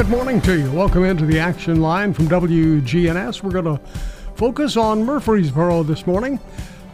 [0.00, 0.72] Good morning to you.
[0.72, 3.42] Welcome into the action line from WGNS.
[3.42, 3.78] We're going to
[4.34, 6.40] focus on Murfreesboro this morning.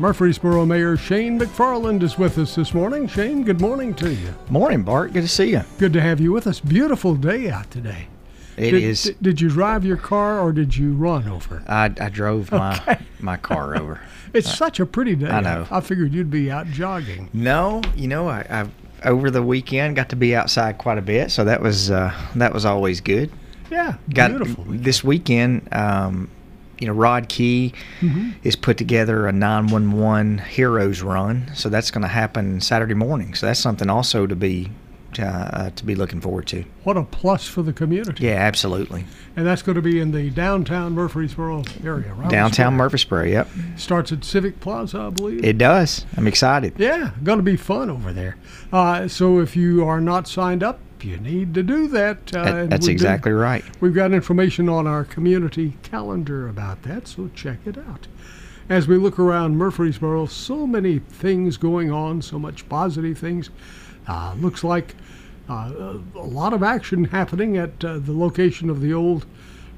[0.00, 3.06] Murfreesboro Mayor Shane McFarland is with us this morning.
[3.06, 4.34] Shane, good morning to you.
[4.50, 5.12] Morning, Bart.
[5.12, 5.62] Good to see you.
[5.78, 6.58] Good to have you with us.
[6.58, 8.08] Beautiful day out today.
[8.56, 9.04] It did, is.
[9.04, 11.62] Did, did you drive your car or did you run over?
[11.68, 14.00] I, I drove my my car over.
[14.32, 15.30] It's such a pretty day.
[15.30, 15.66] I know.
[15.70, 17.30] I figured you'd be out jogging.
[17.32, 18.66] No, you know, I, I
[19.04, 22.52] over the weekend got to be outside quite a bit, so that was uh, that
[22.52, 23.30] was always good.
[23.70, 24.64] Yeah, Got beautiful.
[24.68, 25.68] this weekend.
[25.72, 26.30] Um,
[26.78, 28.30] you know, Rod Key Mm-hmm.
[28.44, 33.34] has put together a 911 Heroes Run, so that's going to happen Saturday morning.
[33.34, 34.70] So that's something also to be
[35.24, 36.64] uh, to be looking forward to.
[36.84, 38.24] What a plus for the community.
[38.24, 39.04] Yeah, absolutely.
[39.36, 42.30] And that's going to be in the downtown Murfreesboro area, right?
[42.30, 43.24] Downtown Murfreesboro.
[43.24, 45.44] Yep, Starts at Civic Plaza, I believe.
[45.44, 46.04] it does.
[46.16, 46.74] I'm excited.
[46.78, 48.36] Yeah, going to be fun over there.
[48.72, 52.34] Uh, so if you are not signed up, you need to do that.
[52.34, 53.62] Uh, That- that's exactly right.
[53.80, 58.06] We've got information on our community calendar about that, so check it out.
[58.68, 63.48] As we look around Murfreesboro, so many things going on, so much positive things.
[64.08, 64.94] Uh, looks like
[65.48, 69.26] uh, a lot of action happening at uh, the location of the old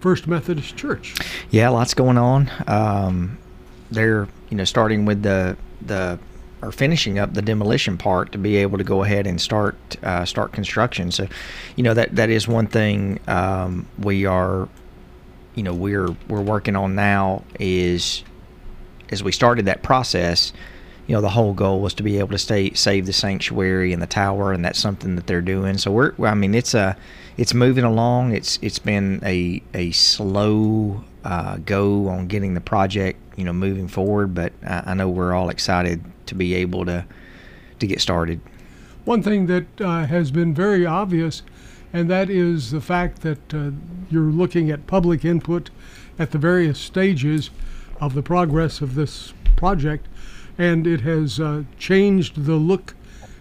[0.00, 1.14] First Methodist Church.
[1.50, 2.50] Yeah, lots going on.
[2.66, 3.38] Um,
[3.90, 6.18] they're you know starting with the the
[6.61, 10.24] or finishing up the demolition part to be able to go ahead and start uh,
[10.24, 11.11] start construction.
[11.11, 11.27] So,
[11.77, 14.68] you know that that is one thing um, we are
[15.55, 18.24] you know we're we're working on now is
[19.11, 20.52] as we started that process.
[21.08, 24.01] You know, the whole goal was to be able to stay save the sanctuary and
[24.01, 25.79] the tower, and that's something that they're doing.
[25.79, 26.96] So we're, I mean, it's a,
[27.36, 28.35] it's moving along.
[28.35, 33.89] It's it's been a a slow uh, go on getting the project, you know, moving
[33.89, 34.35] forward.
[34.35, 37.07] But I, I know we're all excited to be able to
[37.79, 38.41] to get started.
[39.07, 41.42] One thing that uh, has been very obvious,
[41.91, 43.70] and that is the fact that uh,
[44.11, 45.70] you're looking at public input
[46.18, 47.48] at the various stages
[47.98, 50.07] of the progress of this project,
[50.58, 52.95] and it has uh, changed the look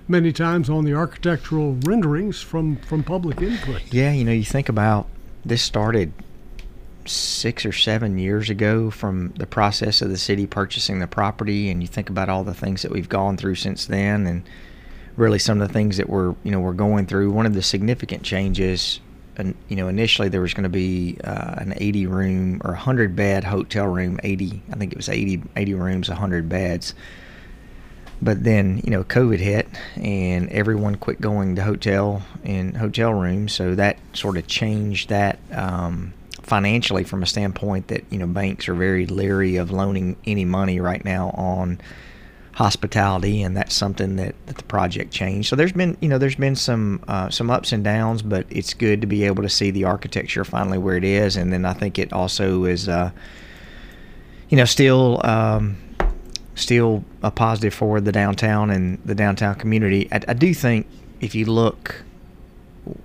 [0.07, 3.81] many times on the architectural renderings from, from public input.
[3.91, 5.07] Yeah, you know, you think about
[5.44, 6.13] this started
[7.06, 11.81] six or seven years ago from the process of the city purchasing the property, and
[11.81, 14.47] you think about all the things that we've gone through since then, and
[15.16, 17.31] really some of the things that we're you know we're going through.
[17.31, 19.00] One of the significant changes,
[19.37, 23.15] and you know, initially there was going to be uh, an 80 room or 100
[23.15, 26.93] bed hotel room, 80, I think it was 80 80 rooms, 100 beds.
[28.19, 33.53] But then, you know, COVID hit and everyone quit going to hotel and hotel rooms.
[33.53, 38.67] So that sort of changed that um, financially from a standpoint that, you know, banks
[38.67, 41.79] are very leery of loaning any money right now on
[42.57, 43.44] hospitality.
[43.44, 45.47] And that's something that, that the project changed.
[45.47, 48.73] So there's been, you know, there's been some, uh, some ups and downs, but it's
[48.73, 51.38] good to be able to see the architecture finally where it is.
[51.38, 53.12] And then I think it also is, uh,
[54.50, 55.78] you know, still, um,
[56.56, 60.12] still a positive for the downtown and the downtown community.
[60.12, 60.88] I, I do think
[61.22, 62.03] if you look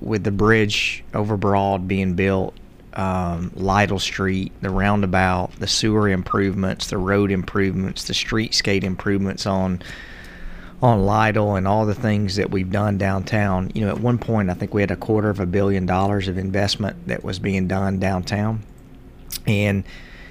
[0.00, 2.54] with the bridge over Broad being built,
[2.94, 9.82] um, Lytle Street, the roundabout, the sewer improvements, the road improvements, the streetscape improvements on
[10.80, 13.70] on Lytle, and all the things that we've done downtown.
[13.72, 16.26] You know, at one point, I think we had a quarter of a billion dollars
[16.26, 18.62] of investment that was being done downtown,
[19.46, 19.84] and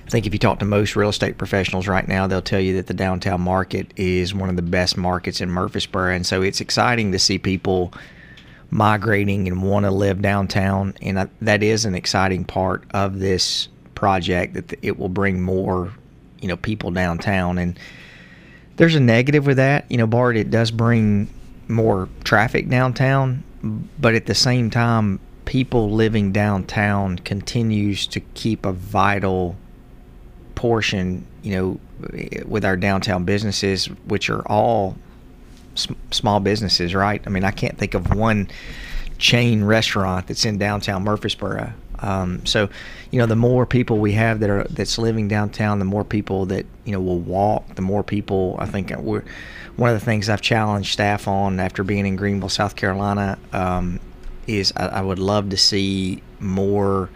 [0.05, 2.75] I think if you talk to most real estate professionals right now, they'll tell you
[2.75, 6.13] that the downtown market is one of the best markets in Murfreesboro.
[6.13, 7.93] And so it's exciting to see people
[8.71, 10.95] migrating and want to live downtown.
[11.01, 15.93] And I, that is an exciting part of this project that it will bring more,
[16.39, 17.57] you know, people downtown.
[17.57, 17.77] And
[18.77, 19.85] there's a negative with that.
[19.91, 21.29] You know, Bart, it does bring
[21.67, 23.43] more traffic downtown,
[23.99, 29.55] but at the same time, people living downtown continues to keep a vital
[30.55, 31.79] portion, you know,
[32.45, 34.95] with our downtown businesses, which are all
[35.75, 37.21] sm- small businesses, right?
[37.25, 38.49] I mean, I can't think of one
[39.17, 41.73] chain restaurant that's in downtown Murfreesboro.
[41.99, 42.69] Um, so,
[43.11, 46.47] you know, the more people we have that are that's living downtown, the more people
[46.47, 47.75] that you know will walk.
[47.75, 49.23] The more people, I think, we're
[49.75, 53.99] one of the things I've challenged staff on after being in Greenville, South Carolina, um,
[54.47, 57.09] is I, I would love to see more,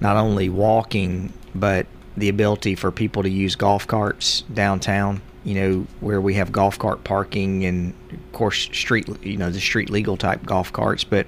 [0.00, 1.86] not only walking, but
[2.16, 5.20] the ability for people to use golf carts downtown.
[5.46, 9.08] You know, where we have golf cart parking and, of course, street.
[9.24, 11.26] You know, the street legal type golf carts, but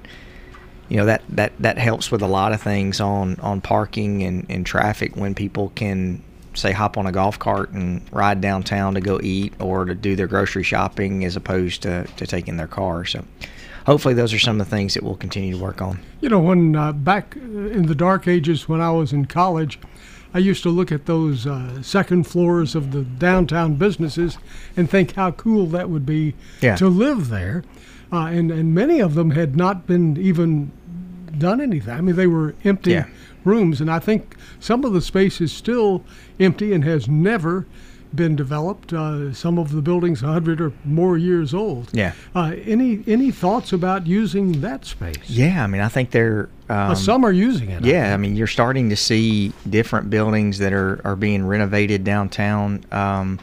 [0.89, 4.47] you know that that that helps with a lot of things on on parking and,
[4.49, 6.23] and traffic when people can
[6.55, 10.17] say hop on a golf cart and ride downtown to go eat or to do
[10.17, 13.25] their grocery shopping as opposed to, to taking their car so
[13.87, 16.41] hopefully those are some of the things that we'll continue to work on You know,
[16.41, 19.79] when uh, back in the dark ages when I was in college,
[20.35, 24.37] I used to look at those uh, second floors of the downtown businesses
[24.77, 26.77] and think how cool that would be Yeah.
[26.77, 27.65] to live there.
[28.13, 30.71] Uh, and, and many of them had not been even
[31.37, 31.93] done anything.
[31.95, 33.07] I mean, they were empty Yeah.
[33.45, 36.05] rooms, and I think some of the space is still
[36.41, 37.67] empty and has never
[38.15, 38.93] been developed.
[38.93, 41.91] Uh, some of the buildings 100 or more years old.
[41.93, 42.13] Yeah.
[42.35, 45.19] Uh, any any thoughts about using that space?
[45.29, 47.83] yeah i mean i think they're um, Uh, some are using it.
[47.85, 52.05] I Yeah, I mean, you're starting to see different buildings that are, are being renovated
[52.05, 52.85] downtown.
[52.93, 53.39] Um,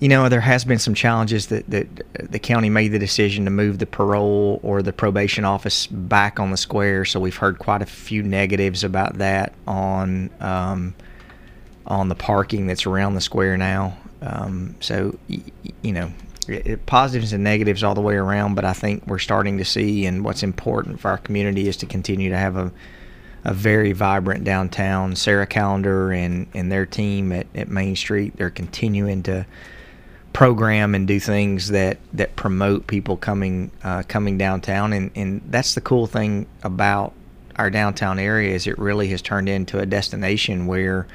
[0.00, 1.86] you know, there has been some challenges that, that
[2.32, 6.50] the county made the decision to move the parole or the probation office back on
[6.50, 7.04] the square.
[7.04, 10.96] So we've heard quite a few negatives about that on um,
[11.92, 13.96] on the parking that's around the square now.
[14.20, 16.10] Um, so you know,
[16.48, 18.54] it- positives and negatives all the way around.
[18.54, 21.86] But I think we're starting to see, and what's important for our community is to
[21.86, 22.72] continue to have a
[23.44, 25.16] a very vibrant downtown.
[25.16, 29.46] Sarah Callender and, and their team at, at Main Street, they're continuing to
[30.32, 34.92] program and do things that, that promote people coming uh, coming downtown.
[34.92, 37.12] And, and that's the cool thing about
[37.56, 41.06] our downtown area is it really has turned into a destination where,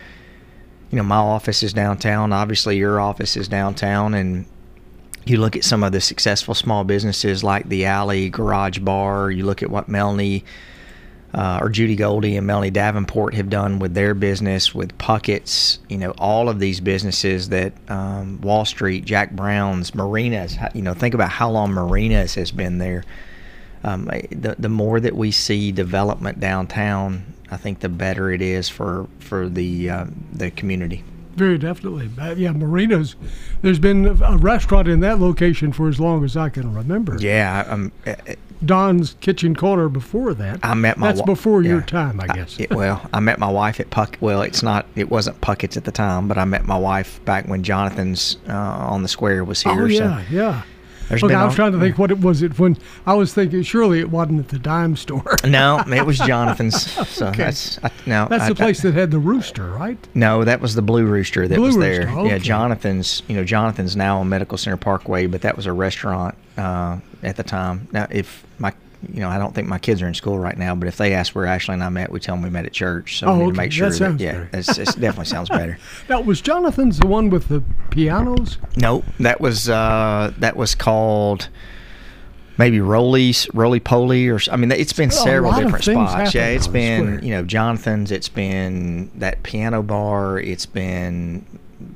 [0.92, 2.32] you know, my office is downtown.
[2.32, 4.46] Obviously, your office is downtown, and
[5.26, 9.32] you look at some of the successful small businesses like the Alley Garage Bar.
[9.32, 10.46] You look at what Melanie
[11.34, 15.98] uh, or Judy Goldie and Melanie Davenport have done with their business, with Puckett's, you
[15.98, 21.14] know, all of these businesses that um, Wall Street, Jack Brown's, Marinas, you know, think
[21.14, 23.04] about how long Marinas has been there.
[23.84, 28.70] Um, the, the more that we see development downtown, I think the better it is
[28.70, 31.04] for, for the, uh, the community.
[31.36, 32.10] Very definitely.
[32.20, 33.16] Uh, yeah, Marina's.
[33.62, 37.16] There's been a restaurant in that location for as long as I can remember.
[37.20, 38.16] Yeah, um, uh,
[38.66, 40.60] Don's Kitchen Corner before that.
[40.64, 42.60] I met my That's wa- before your time, I guess.
[42.60, 44.18] it- well, I met my wife at Puck.
[44.20, 44.88] Well, it's not.
[44.96, 48.54] It wasn't Puckett's at the time, but I met my wife back when Jonathan's uh,
[48.54, 49.74] on the square was here.
[49.84, 50.62] oh yeah, so yeah.
[51.10, 52.42] There's been I was all- trying to think what it was.
[52.42, 55.36] It when I was thinking surely it wasn't at the dime store.
[55.48, 56.92] No, it was Jonathan's.
[57.10, 57.44] So Okay.
[57.44, 58.28] that's I, no.
[58.30, 59.98] That's I- the place that had the rooster, right?
[60.14, 62.18] No, that was the Blue Rooster that Blue was Rooster, there.
[62.20, 62.30] okay.
[62.30, 63.24] Yeah, Jonathan's.
[63.28, 67.36] You know, Jonathan's now on Medical Center Parkway, but that was a restaurant uh, at
[67.38, 67.88] the time.
[67.92, 68.74] Now, if my,
[69.14, 71.14] you know, I don't think my kids are in school right now, but if they
[71.14, 73.20] ask where Ashley and I met, we tell them we met at church.
[73.20, 73.52] So Oh, we need okay.
[73.52, 75.78] to make sure that, sounds yeah, it's definitely sounds better.
[76.10, 78.58] Now was Jonathan's the one with the pianos?
[78.76, 81.50] Nope, that was uh, that was called
[82.58, 86.34] maybe Rolly's Roly Poly or I mean it's been several different spots.
[86.34, 88.12] Yeah, it's been you know Jonathan's.
[88.12, 90.40] It's been that piano bar.
[90.40, 91.46] It's been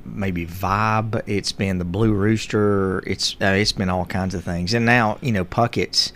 [0.05, 1.23] maybe Vibe.
[1.27, 2.99] It's been the Blue Rooster.
[3.07, 4.73] It's uh, it's been all kinds of things.
[4.73, 6.13] And now you know Puckett's.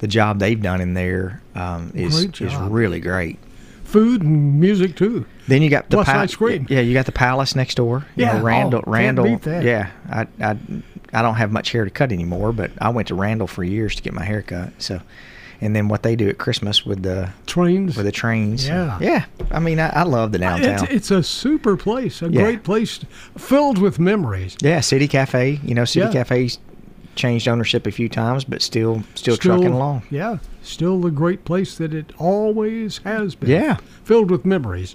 [0.00, 3.38] The job they've done in there um, is is really great.
[3.84, 5.24] Food and music too.
[5.48, 8.06] Then you got the Plus pa- Yeah, you got the palace next door.
[8.16, 8.82] You Yeah, know, Randall.
[8.86, 9.40] oh, Randall.
[9.46, 10.56] Yeah, I, I
[11.12, 13.94] I don't have much hair to cut anymore, but I went to Randall for years
[13.96, 14.72] to get my hair cut.
[14.76, 15.00] So,
[15.62, 17.96] and then what they do at Christmas with the Trains.
[17.96, 18.68] with the trains.
[18.68, 18.98] Yeah.
[19.00, 19.24] yeah.
[19.50, 20.84] I mean, I, I love the downtown.
[20.84, 22.42] It's, it's a super place, a Yeah.
[22.42, 23.00] great place
[23.38, 24.54] filled with memories.
[24.60, 25.60] yeah, City Cafe.
[25.64, 26.24] You know, City Yeah.
[26.24, 26.58] Cafe's
[27.18, 30.04] changed ownership a few times, but still still, trucking along.
[30.08, 33.50] Yeah, still the great place that it always has been.
[33.50, 33.76] Yeah.
[34.04, 34.94] Filled with memories.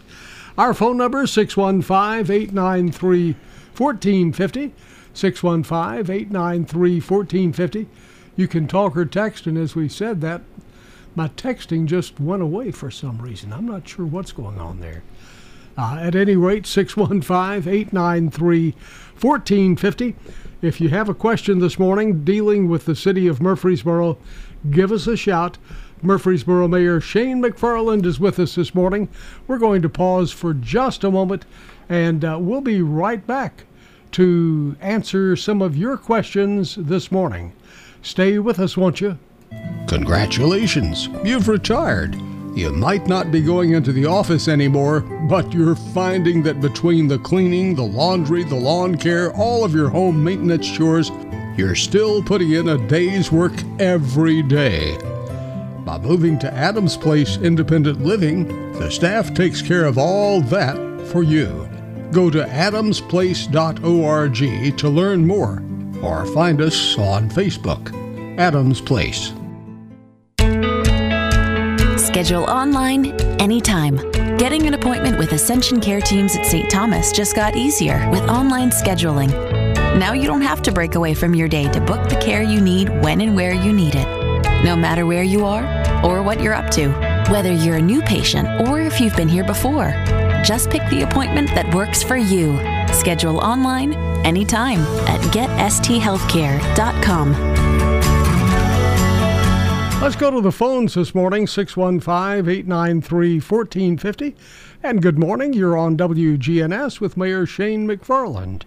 [0.58, 3.36] Our phone number is 615 893
[3.77, 4.74] 1450.
[5.13, 7.88] 615 893 1450.
[8.36, 10.42] You can talk or text, and as we said, that
[11.15, 13.53] my texting just went away for some reason.
[13.53, 15.03] I'm not sure what's going on there.
[15.77, 18.75] Uh, at any rate, 615 893
[19.20, 20.15] 1450.
[20.62, 24.18] If you have a question this morning dealing with the city of Murfreesboro,
[24.70, 25.58] give us a shout.
[26.01, 29.10] Murfreesboro Mayor Shane McFarland is with us this morning.
[29.48, 31.46] We're going to pause for just a moment
[31.89, 33.65] and uh, we'll be right back
[34.12, 37.53] to answer some of your questions this morning.
[38.01, 39.18] Stay with us, won't you?
[39.88, 42.15] Congratulations, you've retired.
[42.55, 47.17] You might not be going into the office anymore, but you're finding that between the
[47.17, 51.10] cleaning, the laundry, the lawn care, all of your home maintenance chores,
[51.57, 54.95] you're still putting in a day's work every day.
[55.83, 61.24] By moving to Adams Place Independent Living, the staff takes care of all that for
[61.24, 61.67] you.
[62.12, 65.63] Go to adamsplace.org to learn more
[66.03, 67.91] or find us on Facebook.
[68.38, 69.33] Adams Place.
[72.13, 73.08] Schedule online
[73.41, 73.98] anytime.
[74.38, 76.70] Getting an appointment with Ascension Care Teams at St.
[76.70, 79.32] Thomas just got easier with online scheduling.
[79.98, 82.62] Now you don't have to break away from your day to book the care you
[82.62, 84.08] need when and where you need it.
[84.63, 85.65] No matter where you are
[86.05, 86.89] or what you're up to,
[87.32, 89.91] whether you're a new patient or if you've been here before,
[90.46, 92.60] just pick the appointment that works for you.
[92.93, 93.93] Schedule online
[94.24, 97.73] anytime at getsthealthcare.com.
[100.03, 104.36] Let's go to the phones this morning 615 893 1450.
[104.83, 105.53] And good morning.
[105.53, 108.63] You're on WGNS with Mayor Shane McFarland.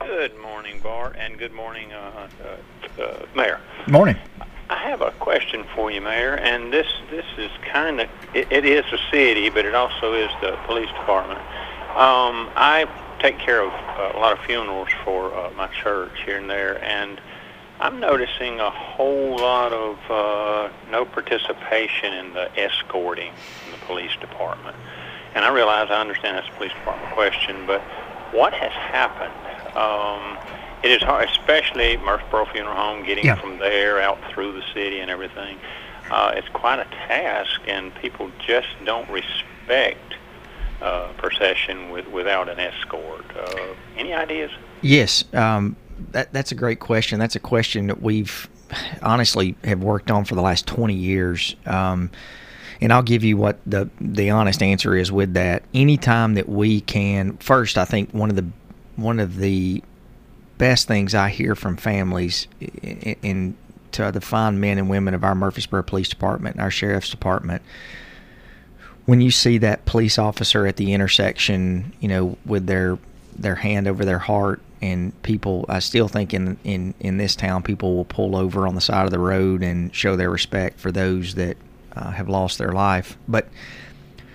[0.00, 3.60] Good morning, Bart, and good morning, uh, uh, uh, Mayor.
[3.86, 4.16] Morning.
[4.70, 8.64] I have a question for you, Mayor, and this this is kind of it, it
[8.64, 11.38] is a city, but it also is the police department.
[11.90, 16.38] Um, I take care of uh, a lot of funerals for uh, my church here
[16.38, 17.20] and there, and
[17.80, 23.32] I'm noticing a whole lot of uh, no participation in the escorting
[23.66, 24.76] in the police department.
[25.34, 27.80] And I realize I understand that's a police department question, but
[28.32, 29.32] what has happened?
[29.76, 30.36] Um,
[30.82, 33.36] it is hard, especially Murfreesboro Funeral Home, getting Yeah.
[33.36, 35.58] from there out through the city and everything.
[36.10, 40.14] Uh, it's quite a task, and people just don't respect
[40.80, 43.24] uh, procession with, without an escort.
[43.36, 44.50] Uh, any ideas?
[44.80, 45.76] Yes, um,
[46.12, 47.18] that that's a great question.
[47.18, 48.48] That's a question that we've
[49.02, 51.56] honestly have worked on for the last 20 years.
[51.66, 52.10] Um,
[52.80, 55.62] and I'll give you what the the honest answer is with that.
[55.74, 58.46] Anytime that we can, first, I think one of the
[58.96, 59.82] one of the
[60.58, 63.56] best things I hear from families in
[63.92, 67.62] to the fine men and women of our Murfreesboro Police Department and our Sheriff's Department
[69.08, 72.98] when you see that police officer at the intersection, you know, with their
[73.38, 77.62] their hand over their heart, and people, I still think in in in this town,
[77.62, 80.92] people will pull over on the side of the road and show their respect for
[80.92, 81.56] those that
[81.96, 83.16] uh, have lost their life.
[83.26, 83.48] But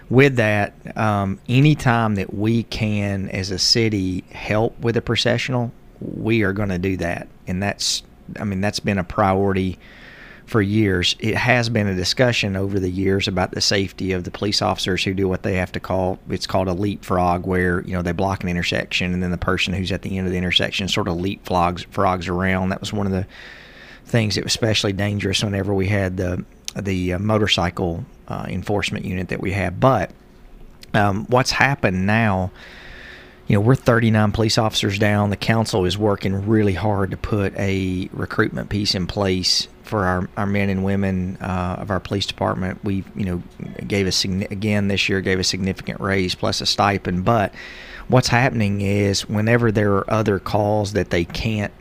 [0.09, 6.43] with that, um, anytime that we can, as a city, help with a processional, we
[6.43, 8.03] are going to do that, and that's,
[8.39, 9.79] I mean, that's been a priority
[10.45, 11.15] for years.
[11.19, 15.03] It has been a discussion over the years about the safety of the police officers
[15.03, 18.11] who do what they have to call it's called a leapfrog, where you know they
[18.11, 21.07] block an intersection and then the person who's at the end of the intersection sort
[21.07, 22.69] of leapfrogs frogs around.
[22.69, 23.25] That was one of the
[24.05, 26.45] things that was especially dangerous whenever we had the
[26.75, 29.79] the uh, motorcycle uh, enforcement unit that we had.
[29.79, 30.11] But
[30.93, 32.51] um, what's happened now?
[33.45, 35.29] you know, we're 39 police officers down.
[35.29, 40.29] The council is working really hard to put a recruitment piece in place for our,
[40.37, 42.83] our men and women uh, of our police department.
[42.83, 43.43] We, you know,
[43.87, 47.25] gave a again this year gave a significant raise plus a stipend.
[47.25, 47.53] But
[48.07, 51.73] what's happening is whenever there are other calls that they can't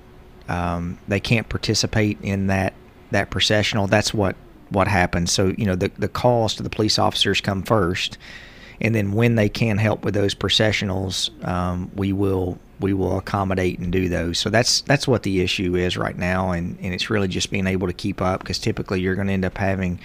[0.48, 2.74] um, they can't participate in that
[3.10, 3.86] that processional.
[3.86, 4.36] That's what
[4.70, 5.32] what happens.
[5.32, 8.18] So you know the the calls to the police officers come first,
[8.80, 13.78] and then when they can help with those processionals, um, we will we will accommodate
[13.78, 14.38] and do those.
[14.38, 17.66] So that's that's what the issue is right now, and and it's really just being
[17.66, 20.00] able to keep up because typically you're going to end up having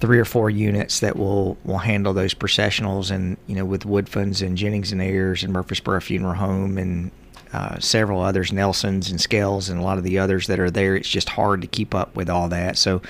[0.00, 4.46] three or four units that will will handle those processionals, and you know with Woodfins
[4.46, 7.10] and Jennings and Ayers and Murfreesboro Funeral Home and
[7.52, 10.96] uh, several others, Nelsons and Scales and a lot of the others that are there.
[10.96, 12.76] It's just hard to keep up with all that.
[12.76, 13.00] So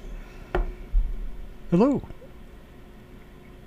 [1.72, 2.04] Hello.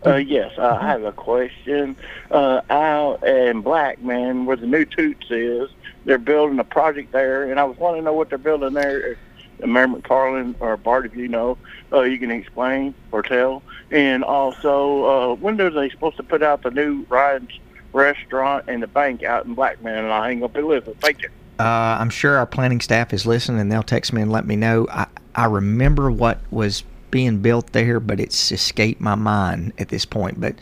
[0.05, 1.97] Uh, yes, uh, I have a question.
[2.31, 5.69] Uh, out in Blackman, where the new Toots is,
[6.05, 9.17] they're building a project there, and I was wanting to know what they're building there.
[9.63, 11.59] Uh, Mayor McFarland or Bart, if you know,
[11.93, 13.63] uh, you can explain or tell.
[13.91, 17.51] And also, uh, when are they supposed to put out the new Ryan's
[17.93, 19.95] restaurant and the bank out in Blackman?
[19.97, 20.97] And I ain't gonna be listening.
[21.01, 21.29] Thank you.
[21.59, 24.57] Uh, I'm sure our planning staff is listening, and they'll text me and let me
[24.57, 24.87] know.
[24.91, 30.05] I, I remember what was being built there, but it's escaped my mind at this
[30.05, 30.41] point.
[30.41, 30.55] But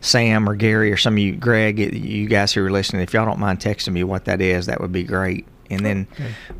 [0.00, 3.24] Sam or Gary or some of you, Greg, you guys who are listening, if y'all
[3.26, 5.46] don't mind texting me what that is, that would be great.
[5.70, 6.06] And then,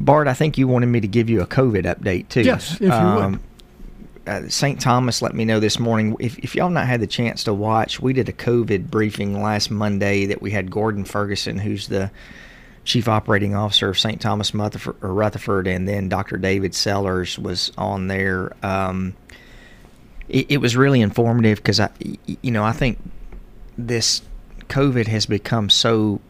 [0.00, 2.42] Bart, I think you wanted me to give you a COVID update too.
[2.42, 3.40] Yes, if you would.
[4.26, 4.80] uh, St.
[4.80, 6.16] Thomas let me know this morning.
[6.18, 9.70] If, if y'all not had the chance to watch, we did a COVID briefing last
[9.70, 12.10] Monday that we had Gordon Ferguson, who's the
[12.84, 14.20] chief operating officer of St.
[14.20, 16.36] Thomas Rutherford, and then Dr.
[16.36, 18.54] David Sellers was on there.
[18.62, 19.16] Um,
[20.28, 21.90] it, it was really informative because I,
[22.42, 22.98] you know, I think
[23.76, 24.22] this
[24.68, 26.20] COVID has become so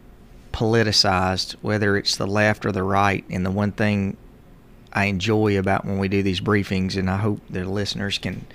[0.53, 3.25] politicized, whether it's the left or the right.
[3.29, 4.15] And the one thing
[4.93, 8.45] I enjoy about when we do these briefings, and I hope the listeners can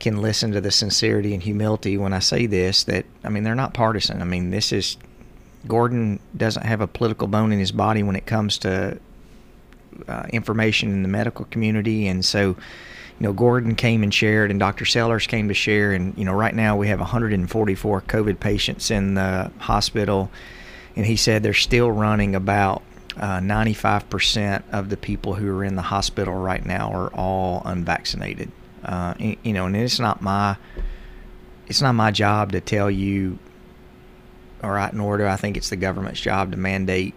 [0.00, 2.82] can listen to the sincerity and humility when I say this.
[2.84, 4.20] That I mean, they're not partisan.
[4.20, 4.96] I mean, this is
[5.66, 8.98] Gordon doesn't have a political bone in his body when it comes to
[10.08, 12.56] uh, information in the medical community, and so
[13.18, 14.84] you know, Gordon came and shared, and Dr.
[14.84, 15.92] Sellers came to share.
[15.92, 20.30] And, you know, right now we have 144 COVID patients in the hospital.
[20.96, 22.82] And he said they're still running about
[23.16, 28.50] uh, 95% of the people who are in the hospital right now are all unvaccinated.
[28.84, 30.56] Uh, you know, and it's not my
[31.66, 33.38] it's not my job to tell you,
[34.64, 37.14] all right, nor do I think it's the government's job to mandate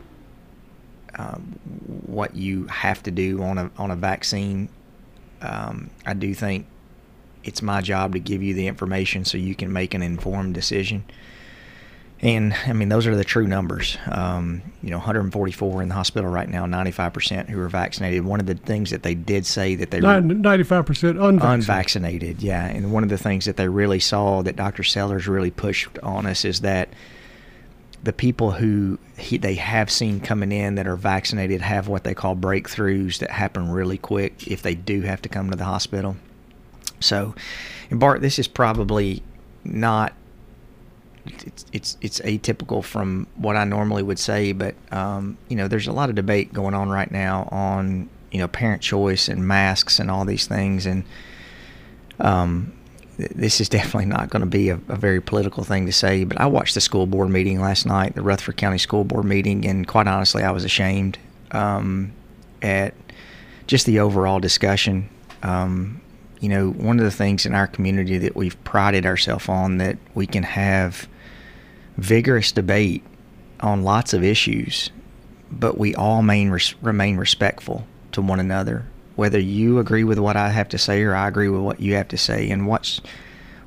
[1.17, 1.59] um,
[2.05, 4.69] what you have to do on a on a vaccine
[5.41, 6.67] um, I do think
[7.43, 11.05] it's my job to give you the information so you can make an informed decision.
[12.19, 13.95] And I mean, those are the true numbers.
[14.07, 18.25] Um, you know, 144 in the hospital right now, 95% who are vaccinated.
[18.25, 21.43] One of the things that they did say that they were 95% unvaccinated.
[21.43, 22.65] unvaccinated, yeah.
[22.65, 24.83] And one of the things that they really saw that Dr.
[24.83, 26.89] Sellers really pushed on us is that
[28.03, 32.13] the people who he, they have seen coming in that are vaccinated have what they
[32.13, 36.15] call breakthroughs that happen really quick if they do have to come to the hospital.
[36.99, 37.35] So,
[37.89, 39.23] and Bart, this is probably
[39.63, 40.13] not.
[41.25, 45.87] It's it's it's atypical from what I normally would say, but um, you know, there's
[45.87, 49.99] a lot of debate going on right now on you know parent choice and masks
[49.99, 51.03] and all these things, and
[52.19, 52.73] um,
[53.17, 56.39] this is definitely not going to be a, a, very political thing to say, but
[56.39, 59.87] I watched the school board meeting last night, the Rutherford County School Board meeting, and
[59.87, 61.17] quite honestly, I was ashamed
[61.51, 62.13] um,
[62.61, 62.93] at
[63.65, 65.09] just the overall discussion.
[65.41, 65.99] Um,
[66.39, 69.97] you know, one of the things in our community that we've prided ourselves on that
[70.13, 71.07] we can have
[71.97, 73.03] vigorous debate
[73.61, 74.91] on lots of issues,
[75.51, 78.85] but we all remain, remain respectful to one another
[79.17, 81.95] whether you agree with what I have to say or I agree with what you
[81.95, 82.49] have to say.
[82.49, 83.01] And what's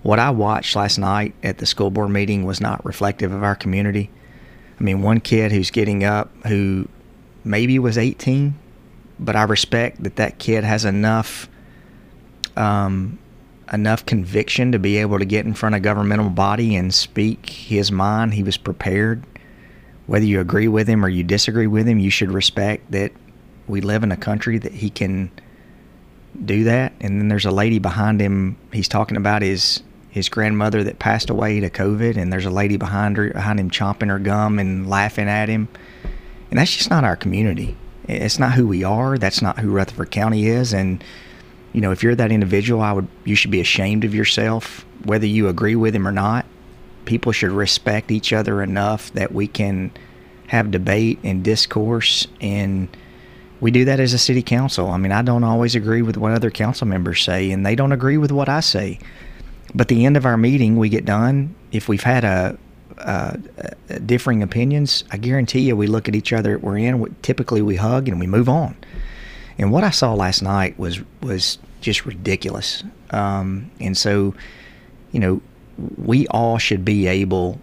[0.03, 3.57] what I watched last night at the school board meeting was not reflective of our
[3.57, 4.11] community.
[4.79, 6.89] I mean, one kid who's getting up who
[7.45, 8.55] maybe was 18,
[9.19, 11.49] but I respect that that kid has enough
[12.57, 13.19] um,
[13.73, 17.91] enough conviction to be able to get in front of governmental body and speak his
[17.91, 18.35] mind.
[18.35, 19.25] He was prepared.
[20.07, 23.13] Whether you agree with him or you disagree with him, you should respect that
[23.71, 25.31] we live in a country that he can
[26.45, 26.93] do that.
[27.01, 28.57] And then there's a lady behind him.
[28.73, 32.77] He's talking about his his grandmother that passed away to COVID, and there's a lady
[32.77, 35.69] behind her behind him chomping her gum and laughing at him.
[36.51, 37.77] And that's just not our community.
[38.05, 39.19] It's not who we are.
[39.19, 40.73] That's not who Rutherford County is.
[40.73, 41.03] And
[41.73, 45.27] you know, if you're that individual, I would you should be ashamed of yourself, whether
[45.27, 46.45] you agree with him or not.
[47.05, 49.91] People should respect each other enough that we can
[50.49, 52.89] have debate and discourse and
[53.61, 54.91] we do that as a city council.
[54.91, 57.93] I mean, I don't always agree with what other council members say, and they don't
[57.93, 58.99] agree with what I say.
[59.75, 61.55] But the end of our meeting, we get done.
[61.71, 62.59] If we've had a,
[62.99, 63.39] a,
[63.89, 66.59] a differing opinions, I guarantee you, we look at each other.
[66.59, 67.15] We're in.
[67.23, 68.77] Typically, we hug and we move on.
[69.59, 72.83] And what I saw last night was was just ridiculous.
[73.11, 74.35] Um, and so,
[75.13, 75.41] you know,
[75.97, 77.61] we all should be able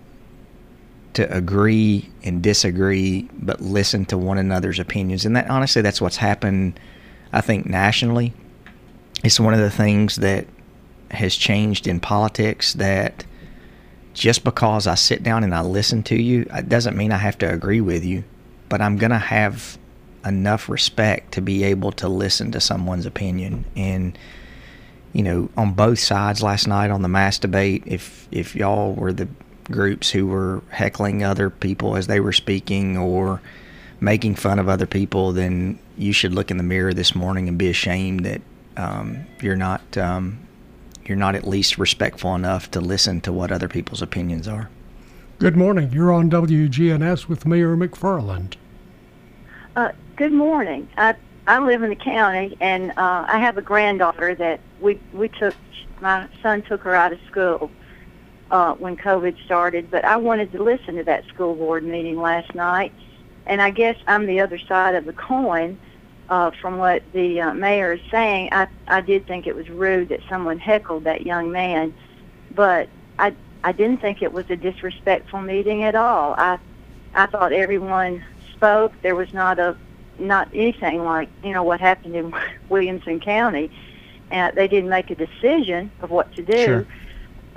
[1.17, 5.25] to agree and disagree, but listen to one another's opinions.
[5.25, 6.79] And that honestly, that's what's happened.
[7.33, 8.33] I think nationally,
[9.23, 10.45] it's one of the things that
[11.09, 12.73] has changed in politics.
[12.73, 13.25] That
[14.13, 17.37] just because I sit down and I listen to you, it doesn't mean I have
[17.39, 18.23] to agree with you,
[18.69, 19.79] but I'm gonna have
[20.23, 24.17] enough respect to be able to listen to someone's opinion and
[25.13, 29.13] you know on both sides last night on the mass debate if if y'all were
[29.13, 29.27] the
[29.71, 33.41] groups who were heckling other people as they were speaking or
[33.99, 37.57] making fun of other people, then you should look in the mirror this morning and
[37.57, 38.41] be ashamed that
[38.75, 40.39] um, you're not um,
[41.05, 44.69] you're not at least respectful enough to listen to what other people's opinions are.
[45.39, 45.91] Good morning.
[45.91, 48.55] You're on WGNS with Mayor McFarland.
[49.75, 50.87] Uh, good morning.
[50.97, 51.15] I
[51.47, 55.55] I live in the county, and uh, I have a granddaughter that we we took.
[56.01, 57.71] My son took her out of school
[58.51, 62.53] uh, when COVID started, but I wanted to listen to that school board meeting last
[62.55, 62.93] night.
[63.45, 65.77] And I guess I'm the other side of the coin
[66.29, 70.09] uh, from what the uh, mayor is saying, I I did think it was rude
[70.09, 71.93] that someone heckled that young man,
[72.53, 73.33] but I
[73.63, 76.35] I didn't think it was a disrespectful meeting at all.
[76.37, 76.59] I
[77.13, 78.93] I thought everyone spoke.
[79.01, 79.77] There was not a
[80.19, 82.33] not anything like you know what happened in
[82.69, 83.71] Williamson County.
[84.29, 86.65] And they didn't make a decision of what to do.
[86.65, 86.87] Sure.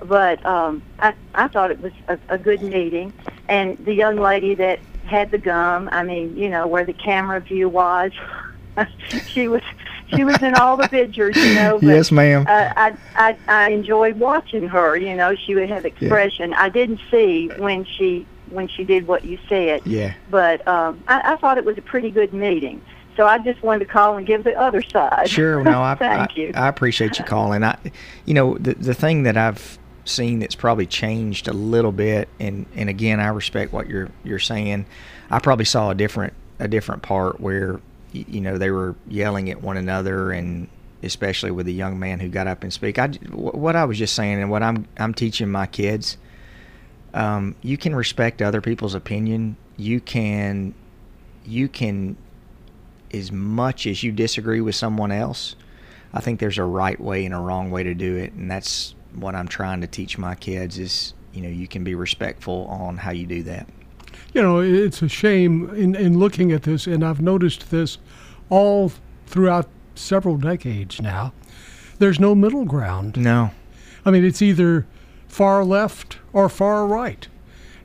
[0.04, 3.12] But um, I I thought it was a, a good meeting,
[3.48, 5.88] and the young lady that had the gum.
[5.92, 8.12] I mean, you know where the camera view was.
[9.28, 9.62] she was
[10.14, 11.78] she was in all the pictures, you know.
[11.80, 12.46] But, Yes, ma'am.
[12.48, 14.96] Uh, I I I enjoyed watching her.
[14.96, 16.54] You know, she would have expression.
[16.54, 20.12] I didn't see when she when she did what you said, Yeah.
[20.28, 22.82] but um, I, I thought it was a pretty good meeting.
[23.16, 25.28] So I just wanted to call and give the other side.
[25.28, 25.62] Sure.
[25.62, 26.52] No, I, Thank I, you.
[26.54, 27.62] I appreciate you calling.
[27.62, 27.78] I,
[28.24, 29.78] you know, the the thing that I've
[30.11, 34.38] seen that's probably changed a little bit, and and again, I respect what you're you're
[34.38, 34.87] saying.
[35.31, 37.81] I probably saw a different a different part where
[38.12, 40.68] you know they were yelling at one another, and
[41.03, 42.99] especially with the young man who got up and speak.
[42.99, 46.16] I what I was just saying, and what I'm I'm teaching my kids.
[47.12, 49.57] Um, you can respect other people's opinion.
[49.77, 50.75] You can,
[51.44, 52.16] you can
[53.12, 55.57] as much as you disagree with someone else,
[56.12, 58.94] I think there's a right way and a wrong way to do it, and that's
[59.14, 62.96] what I'm trying to teach my kids is you know you can be respectful on
[62.96, 63.68] how you do that.
[64.33, 67.99] You know, it's a shame in, in looking at this, and I've noticed this
[68.49, 68.92] all
[69.27, 71.33] throughout several decades now.
[71.99, 73.16] There's no middle ground.
[73.16, 73.51] No,
[74.05, 74.87] I mean, it's either
[75.29, 77.27] far left or far right.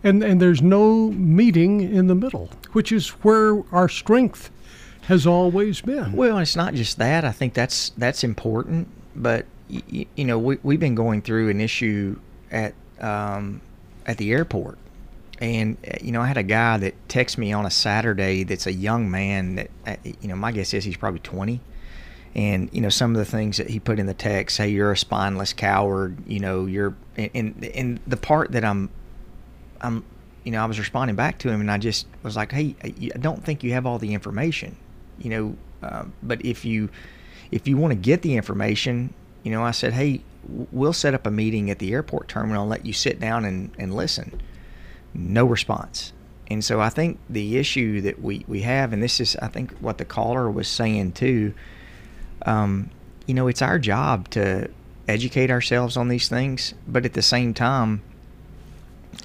[0.04, 4.52] And, and there's no meeting in the middle, which is where our strength
[5.04, 6.14] has always been.
[6.14, 7.24] well, it's not just that.
[7.26, 11.50] I think that's that's important, but y- y- you know we we've been going through
[11.50, 12.20] an issue
[12.52, 13.62] at um,
[14.06, 14.78] at the airport,
[15.40, 18.68] and uh, you know I had a guy that texted me on a Saturday that's
[18.68, 21.62] a young man that uh, you know my guess is he's probably 20
[22.36, 24.92] and you know some of the things that he put in the text hey you're
[24.92, 26.18] a spineless coward.
[26.28, 28.90] You know you're and and, the part that i'm
[29.82, 30.04] i'm
[30.44, 32.94] you know i was responding back to him and i just was like hey i
[33.16, 34.76] I don't think you have all the information
[35.18, 36.90] you know uh, but if you
[37.52, 39.14] if you want to get the information
[39.46, 40.22] you know i said hey
[40.72, 43.72] we'll set up a meeting at the airport terminal and let you sit down and,
[43.80, 44.40] and listen.
[45.16, 46.14] No response.
[46.52, 49.72] And so i think the issue that we, we have and this is i think
[49.80, 51.54] what the caller was saying too
[52.46, 52.92] um,
[53.26, 54.70] you know, it's our job to
[55.08, 58.02] educate ourselves on these things, but at the same time,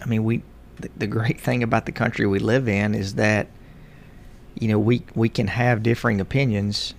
[0.03, 0.43] I mean, we
[0.79, 3.49] the, the great thing about the country we live in is that
[4.59, 6.95] you know we we can have differing opinions,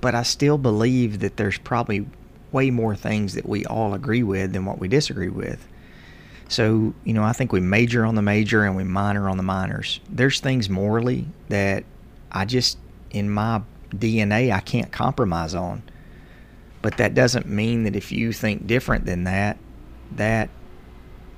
[0.00, 2.06] but I still believe that there's probably
[2.52, 5.66] way more things that we all agree with than what we disagree with.
[6.48, 9.42] So, you know, I think we major on the major and we minor on the
[9.42, 10.00] minors.
[10.08, 11.84] There's things morally that
[12.32, 12.76] I just,
[13.10, 15.82] in my DNA, I can't compromise on.
[16.82, 19.58] But that doesn't mean that if you think different than that,
[20.12, 20.48] that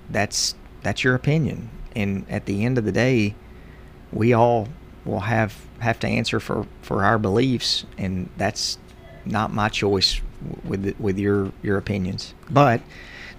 [0.08, 1.68] that's that's your opinion.
[1.94, 3.34] And at the end of the day,
[4.12, 4.68] we all
[5.04, 8.78] will have have to answer for for our beliefs, and that's
[9.24, 10.20] not my choice
[10.64, 12.34] with with your your opinions.
[12.50, 12.80] But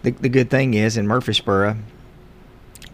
[0.04, 1.78] the the good thing is in Murfreesboro,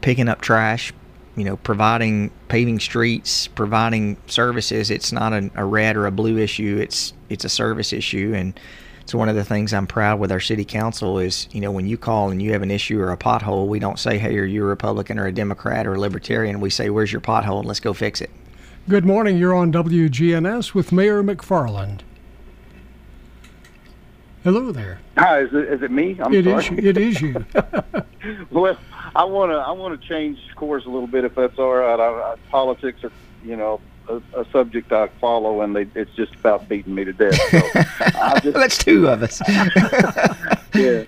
[0.02, 0.94] picking up trash,
[1.36, 4.92] you know, providing paving streets, providing services.
[4.92, 6.78] It's not a, a red or a blue issue.
[6.82, 8.60] It's it's a service issue, and
[9.02, 11.88] it's one of the things I'm proud with our city council is you know when
[11.88, 14.46] you call and you have an issue or a pothole, we don't say hey are
[14.46, 16.60] you a Republican or a Democrat or a Libertarian.
[16.60, 18.30] We say where's your pothole let's go fix it.
[18.88, 19.38] Good morning.
[19.38, 22.02] You're on WGNS with Mayor McFarland.
[24.44, 25.00] Hello there.
[25.18, 26.18] Hi, is it, is it me?
[26.20, 26.80] I'm It sorry.
[26.80, 26.86] is.
[26.86, 27.46] It is you.
[28.52, 28.78] well,
[29.16, 32.00] I want to I want to change course a little bit if that's all right.
[32.00, 33.12] I, I, politics are
[33.44, 37.14] you know a, a subject I follow, and they, it's just about beating me to
[37.14, 37.36] death.
[37.52, 37.60] So
[38.42, 39.40] just That's two of us.
[40.74, 41.04] yeah.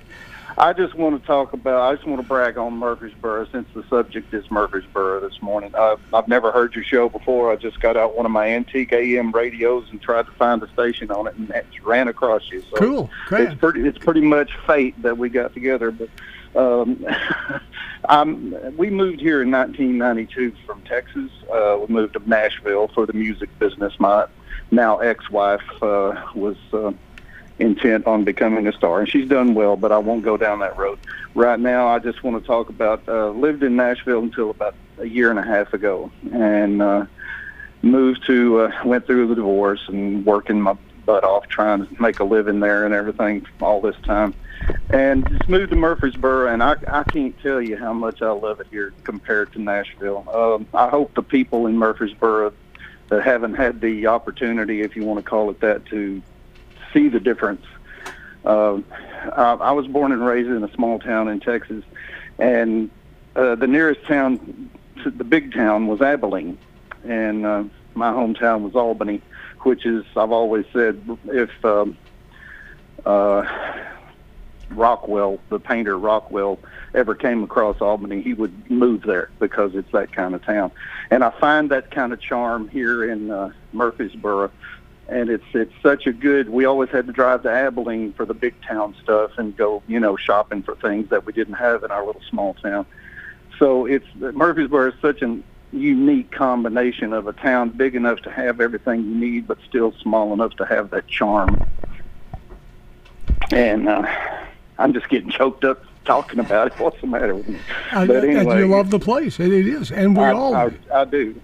[0.61, 1.81] I just want to talk about.
[1.81, 5.73] I just want to brag on Murfreesboro since the subject is Murfreesboro this morning.
[5.73, 7.51] Uh, I've never heard your show before.
[7.51, 10.71] I just got out one of my antique AM radios and tried to find a
[10.71, 12.61] station on it, and it ran across you.
[12.61, 13.09] So Cool.
[13.25, 13.49] Great.
[13.49, 16.09] it's pretty it's pretty much fate that we got together but
[16.55, 17.07] um
[18.09, 23.13] I'm we moved here in 1992 from Texas uh we moved to Nashville for the
[23.13, 24.27] music business my
[24.69, 26.91] now ex-wife uh was uh
[27.61, 28.99] intent on becoming a star.
[28.99, 30.99] And she's done well but I won't go down that road.
[31.35, 35.05] Right now I just want to talk about uh lived in Nashville until about a
[35.05, 37.05] year and a half ago and uh
[37.81, 42.19] moved to uh, went through the divorce and working my butt off trying to make
[42.19, 44.33] a living there and everything all this time.
[44.91, 48.59] And just moved to Murfreesboro and I I can't tell you how much I love
[48.59, 50.25] it here compared to Nashville.
[50.33, 52.53] Um I hope the people in Murfreesboro
[53.09, 56.21] that haven't had the opportunity, if you want to call it that, to
[56.93, 57.65] see the difference.
[58.45, 58.79] Uh,
[59.35, 61.83] I, was born and raised in a small town in Texas,
[62.39, 62.89] and
[63.35, 64.69] uh, the nearest town,
[65.03, 66.57] to the big town, was Abilene,
[67.03, 69.21] and uh, my hometown was Albany,
[69.59, 71.95] which is I've always said if um,
[73.05, 73.45] uh,
[74.71, 76.59] Rockwell, the painter Rockwell,
[76.93, 80.71] ever came across Albany, he would move there because it's that kind of town.
[81.09, 84.51] And I find that kind of charm here in uh, Murfreesboro.
[85.07, 86.49] And it's it's such a good.
[86.49, 89.99] We always had to drive to Abilene for the big town stuff and go, you
[89.99, 92.85] know, shopping for things that we didn't have in our little small town.
[93.59, 98.61] So it's Murfreesboro is such an unique combination of a town big enough to have
[98.61, 101.63] everything you need, but still small enough to have that charm.
[103.51, 104.03] And uh,
[104.77, 106.73] I'm just getting choked up talking about it.
[106.79, 107.59] What's the matter with me?
[107.91, 109.39] But anyway, you love the place.
[109.39, 110.55] It, it is, and we I, all.
[110.55, 111.39] I, I do.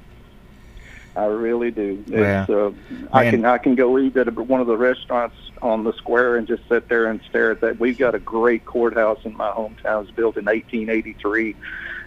[1.18, 2.04] I really do.
[2.08, 2.46] Yeah.
[2.48, 2.72] Uh,
[3.12, 6.36] I can I can go eat at a, one of the restaurants on the square
[6.36, 7.80] and just sit there and stare at that.
[7.80, 10.04] We've got a great courthouse in my hometown.
[10.04, 11.56] It's built in 1883,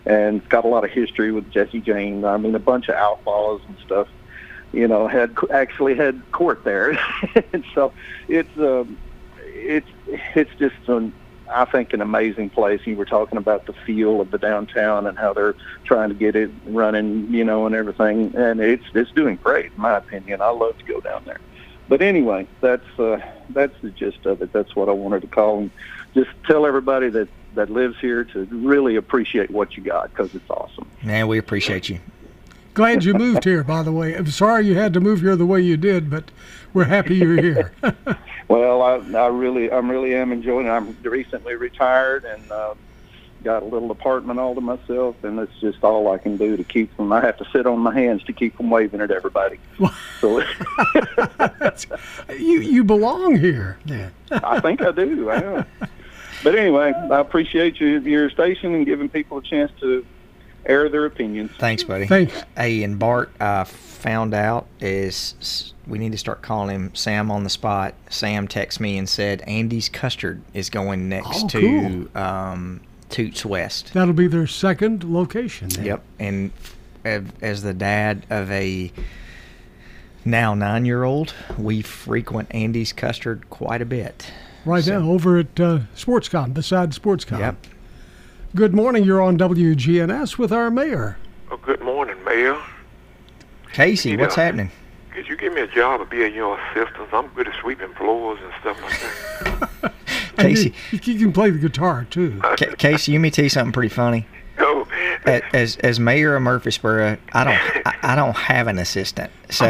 [0.06, 2.24] and it's got a lot of history with Jesse James.
[2.24, 4.06] I mean, a bunch of outlaws and stuff.
[4.72, 6.90] You know, had actually had court there,
[7.52, 7.92] and so
[8.28, 8.96] it's um,
[9.40, 9.88] it's
[10.36, 11.12] it's just an
[11.50, 12.80] I think an amazing place.
[12.86, 16.36] You were talking about the feel of the downtown and how they're trying to get
[16.36, 18.34] it running, you know, and everything.
[18.36, 20.40] And it's it's doing great, in my opinion.
[20.40, 21.40] I love to go down there.
[21.88, 24.52] But anyway, that's uh, that's the gist of it.
[24.52, 25.70] That's what I wanted to call and
[26.14, 30.48] just tell everybody that that lives here to really appreciate what you got because it's
[30.48, 30.88] awesome.
[31.02, 31.98] Man, we appreciate you.
[32.74, 34.14] Glad you moved here, by the way.
[34.14, 36.30] I'm sorry you had to move here the way you did, but
[36.72, 37.72] we're happy you're here.
[38.50, 40.70] Well, I, I really, I really am enjoying it.
[40.70, 42.74] I'm recently retired and uh,
[43.44, 46.64] got a little apartment all to myself, and it's just all I can do to
[46.64, 47.12] keep them.
[47.12, 49.60] I have to sit on my hands to keep them waving at everybody.
[50.20, 50.40] So
[52.30, 54.12] you you belong here, then.
[54.32, 55.30] I think I do.
[55.30, 55.66] I am.
[56.42, 60.04] But anyway, I appreciate you, your station, and giving people a chance to
[60.66, 61.52] air their opinions.
[61.58, 62.06] Thanks, buddy.
[62.06, 62.34] Thanks.
[62.56, 67.30] Hey, and Bart, I found out is s- we need to start calling him Sam
[67.30, 67.94] on the spot.
[68.08, 73.92] Sam texted me and said Andy's Custard is going next Oh, to um, Toots West.
[73.92, 75.68] That'll be their second location.
[75.68, 75.84] Then.
[75.84, 76.50] Yep, and
[77.04, 78.92] as, as the dad of a
[80.24, 84.32] now nine-year-old, we frequent Andy's Custard quite a bit.
[84.64, 87.38] Right So- now, over at uh, SportsCom, beside SportsCom.
[87.40, 87.56] Yep.
[88.54, 89.04] Good morning.
[89.04, 91.16] You're on WGNS with our mayor.
[91.50, 92.56] Oh, good morning, Mayor.
[93.72, 94.44] Casey, what's Yeah.
[94.44, 94.70] happening?
[95.14, 97.12] Could you give me a job of being your assistant?
[97.12, 99.92] I'm good at sweeping floors and stuff like that.
[100.38, 102.40] Casey, you, you can play the guitar too.
[102.56, 104.26] Ca- Casey, you may tell you something pretty funny.
[104.58, 104.86] No,
[105.24, 109.66] As as mayor of Murfreesboro, I don't I, I don't have an assistant, so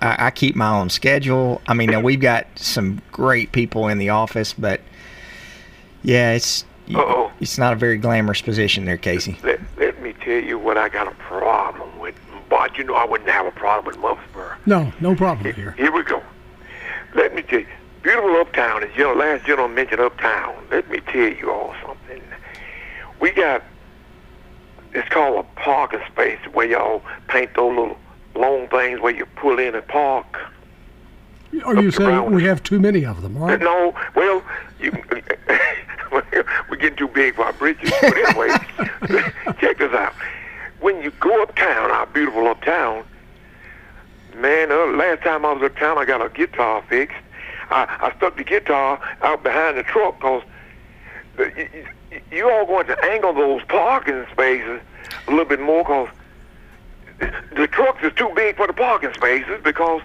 [0.00, 1.60] I, I keep my own schedule.
[1.68, 4.80] I mean, now we've got some great people in the office, but
[6.02, 7.30] yeah, it's Uh-oh.
[7.40, 9.38] it's not a very glamorous position there, Casey.
[9.42, 11.85] let, let me tell you what I got a problem
[12.66, 14.56] But you know I wouldn't have a problem with Murfreesboro.
[14.66, 15.70] No, no problem here.
[15.78, 16.20] Here we go.
[17.14, 17.66] Let me tell you,
[18.02, 18.82] beautiful uptown.
[18.82, 20.66] As your last gentleman mentioned uptown.
[20.68, 22.20] Let me tell you all something.
[23.20, 23.62] We got
[24.94, 27.98] it's called a parking space where y'all paint those little
[28.34, 30.26] long things where you pull in and park.
[31.64, 33.60] Are you saying we have too many of them, right?
[33.60, 34.42] No, well,
[34.80, 34.90] you
[36.10, 37.92] we're getting too big for our britches.
[38.00, 38.48] But anyway,
[39.60, 40.14] check this out.
[40.80, 43.04] When you go uptown, our beautiful uptown,
[44.34, 47.16] man, uh, last time I was uptown, I got a guitar fixed.
[47.70, 50.42] I, I stuck the guitar out behind the truck because
[51.38, 51.68] you,
[52.10, 54.80] you, you all going to angle those parking spaces
[55.26, 56.08] a little bit more because
[57.56, 60.02] the trucks is too big for the parking spaces because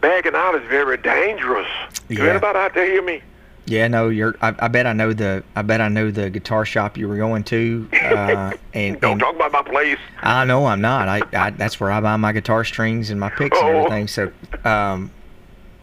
[0.00, 1.68] backing out is very dangerous.
[2.08, 2.24] Yeah.
[2.24, 3.22] anybody out there hear me?
[3.64, 4.34] Yeah, no, you're.
[4.42, 5.44] I, I bet I know the.
[5.54, 7.88] I bet I know the guitar shop you were going to.
[7.92, 9.98] Uh, and, Don't and talk about my place.
[10.20, 11.08] I know I'm not.
[11.08, 13.78] I, I that's where I buy my guitar strings and my picks and Oh.
[13.78, 14.08] everything.
[14.08, 14.32] So,
[14.64, 15.10] um,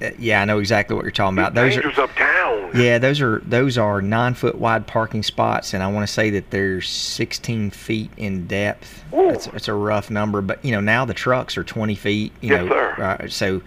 [0.01, 1.53] uh, yeah, I know exactly what you're talking about.
[1.53, 2.71] Those are uptown.
[2.75, 6.29] yeah, those are those are nine foot wide parking spots, and I want to say
[6.31, 9.03] that they're 16 feet in depth.
[9.13, 12.33] It's, it's a rough number, but you know now the trucks are 20 feet.
[12.41, 13.17] You Yes, know, sir.
[13.21, 13.61] uh, so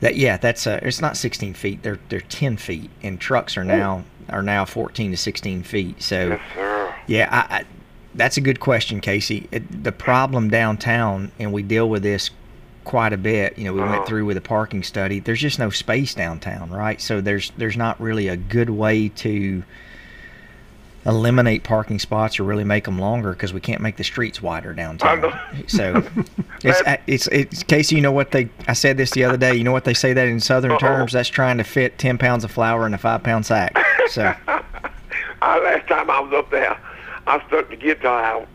[0.00, 1.82] that yeah, that's uh, it's not 16 feet.
[1.82, 6.02] They're they're 10 feet, and trucks are now are now 14 to 16 feet.
[6.02, 6.94] So Yes, sir.
[7.06, 7.64] yeah, I, I,
[8.14, 9.48] that's a good question, Casey.
[9.52, 12.30] It, the problem downtown, and we deal with this
[12.84, 13.58] quite a bit.
[13.58, 13.90] You know, we Uh-huh.
[13.92, 15.18] went through with a parking study.
[15.20, 17.00] There's just no space downtown, right?
[17.00, 19.62] So there's there's not really a good way to
[21.06, 24.72] eliminate parking spots or really make them longer because we can't make the streets wider
[24.72, 25.38] downtown.
[25.66, 26.02] So
[26.64, 27.96] it's, it's it's Casey.
[27.96, 28.48] You know what they?
[28.68, 29.54] I said this the other day.
[29.54, 30.78] You know what they say that in Southern Uh-oh.
[30.78, 31.12] terms?
[31.12, 33.76] That's trying to fit ten pounds of flour in a five pound sack.
[34.08, 34.34] So
[35.42, 36.78] Uh, last time I was up there,
[37.26, 38.48] I stuck the guitar out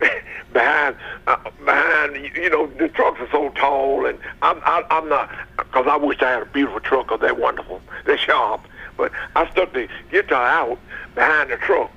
[0.52, 2.16] behind, uh, behind.
[2.34, 6.22] you- know, the trucks are so tall, and I'm, I, I'm not, because I wish
[6.22, 8.62] I had a beautiful truck, 'cause they're wonderful, they're sharp.
[8.96, 10.78] But I stuck the guitar out
[11.14, 11.90] behind the truck.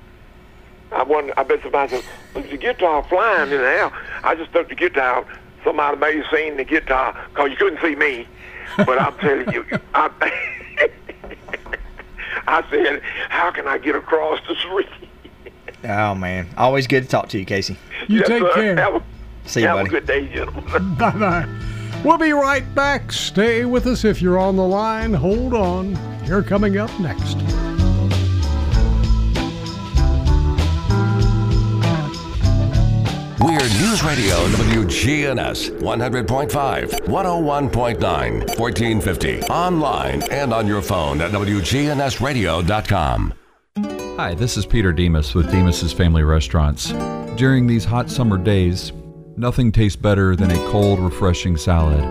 [0.92, 3.92] I wonder, I bet somebody said, "Look, the guitar flying in the air."
[4.24, 5.26] I just stuck the guitar out.
[5.64, 8.26] Somebody may have seen the guitar, cause you couldn't see me.
[8.76, 10.10] But I'm telling you, I,
[12.46, 14.88] I said, "How can I get across the street?"
[15.84, 17.76] oh man, always good to talk to you, Casey.
[18.08, 18.52] You Yes, take sir.
[18.54, 18.76] care.
[18.76, 19.02] Have a,
[19.46, 19.88] See you, have buddy.
[19.88, 20.94] a good day, gentlemen.
[20.98, 21.46] Bye bye.
[22.04, 23.12] We'll be right back.
[23.12, 25.12] Stay with us if you're on the line.
[25.12, 25.98] Hold on.
[26.24, 27.36] You're coming up next.
[33.42, 39.42] We're News Radio WGNS 100.5, 101.9, 1450.
[39.42, 43.34] Online and on your phone at WGNSradio.com.
[44.16, 46.92] Hi, this is Peter Demos with Demos's Family Restaurants.
[47.36, 48.92] During these hot summer days,
[49.40, 52.04] nothing tastes better than a cold, refreshing salad.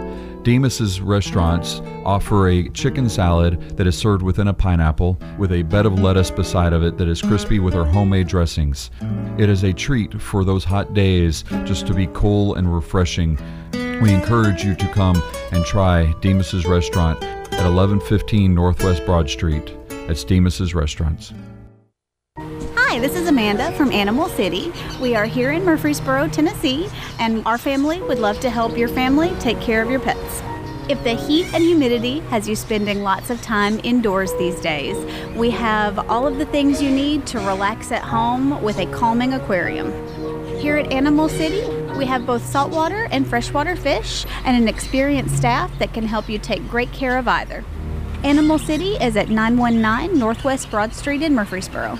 [0.43, 5.85] Demos's restaurants offer a chicken salad that is served within a pineapple with a bed
[5.85, 8.89] of lettuce beside of it that is crispy with our homemade dressings.
[9.37, 13.37] It is a treat for those hot days just to be cool and refreshing.
[14.01, 19.75] We encourage you to come and try Demos's restaurant at 1115 Northwest Broad Street.
[19.91, 21.31] at Demos's Restaurants.
[23.39, 24.69] Amanda from Animal City.
[24.99, 29.33] We are here in Murfreesboro, Tennessee, and our family would love to help your family
[29.39, 30.43] take care of your pets.
[30.89, 34.97] If the heat and humidity has you spending lots of time indoors these days,
[35.37, 39.33] we have all of the things you need to relax at home with a calming
[39.33, 39.89] aquarium.
[40.57, 41.65] Here at Animal City,
[41.97, 46.39] we have both saltwater and freshwater fish and an experienced staff that can help you
[46.39, 47.63] take great care of either.
[48.25, 51.97] Animal City is at 919 Northwest Broad Street in Murfreesboro.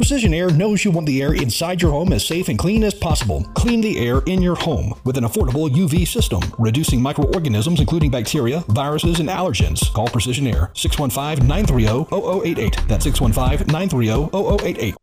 [0.00, 2.94] Precision Air knows you want the air inside your home as safe and clean as
[2.94, 3.44] possible.
[3.52, 8.60] Clean the air in your home with an affordable UV system, reducing microorganisms including bacteria,
[8.68, 9.92] viruses, and allergens.
[9.92, 12.88] Call Precision Air 615 930 0088.
[12.88, 14.30] That's 615 930
[14.64, 14.94] 0088.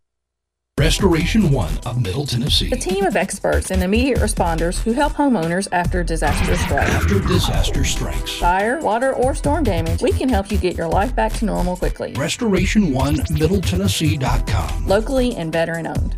[0.79, 2.71] Restoration One of Middle Tennessee.
[2.71, 6.91] A team of experts and immediate responders who help homeowners after disaster strikes.
[6.91, 8.37] After disaster strikes.
[8.37, 11.75] Fire, water, or storm damage, we can help you get your life back to normal
[11.77, 12.13] quickly.
[12.13, 14.85] Restoration One Middle MiddleTennessee.com.
[14.87, 16.15] Locally and veteran owned.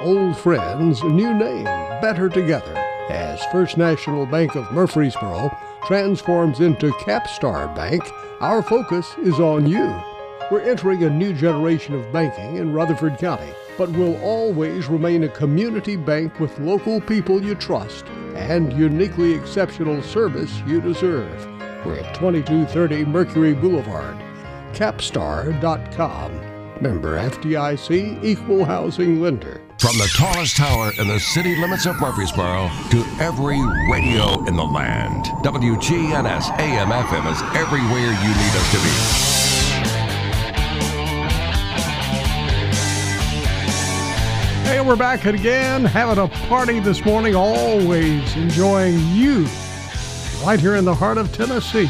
[0.00, 1.64] Old friends, new name,
[2.00, 2.76] better together.
[3.08, 5.50] As First National Bank of Murfreesboro
[5.86, 8.08] transforms into Capstar Bank,
[8.40, 10.13] our focus is on you.
[10.50, 15.28] We're entering a new generation of banking in Rutherford County, but will always remain a
[15.28, 18.04] community bank with local people you trust
[18.34, 21.46] and uniquely exceptional service you deserve.
[21.86, 24.18] We're at 2230 Mercury Boulevard.
[24.74, 26.32] Capstar.com.
[26.82, 29.62] Member FDIC Equal Housing Lender.
[29.78, 34.64] From the tallest tower in the city limits of Murfreesboro to every radio in the
[34.64, 39.33] land, WGNS AM FM is everywhere you need us to be.
[44.74, 49.46] Hey, we're back again, having a party this morning, always enjoying you
[50.44, 51.88] right here in the heart of Tennessee,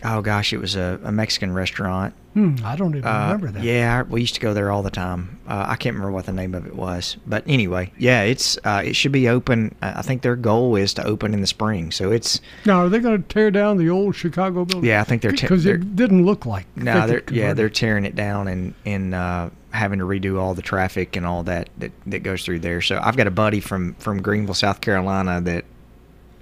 [0.05, 2.15] oh gosh, it was a, a Mexican restaurant.
[2.35, 3.65] Hmm, I don't even Uh, remember that.
[3.65, 5.39] Yeah, we used to go there all the time.
[5.49, 8.83] Uh, I can't remember what the name of it was, but anyway, yeah, it's uh,
[8.85, 9.75] it should be open.
[9.83, 13.01] I think their goal is to open in the spring, so it's Now, are they
[13.01, 14.89] going to tear down the old Chicago building?
[14.89, 16.67] Yeah, I think they're te- because they're- it didn't look like.
[16.77, 20.55] no, that they're yeah they're tearing it down and and uh, having to redo all
[20.55, 22.81] the traffic and all that, that that goes through there.
[22.83, 25.65] So I've got a buddy from from Greenville, South Carolina that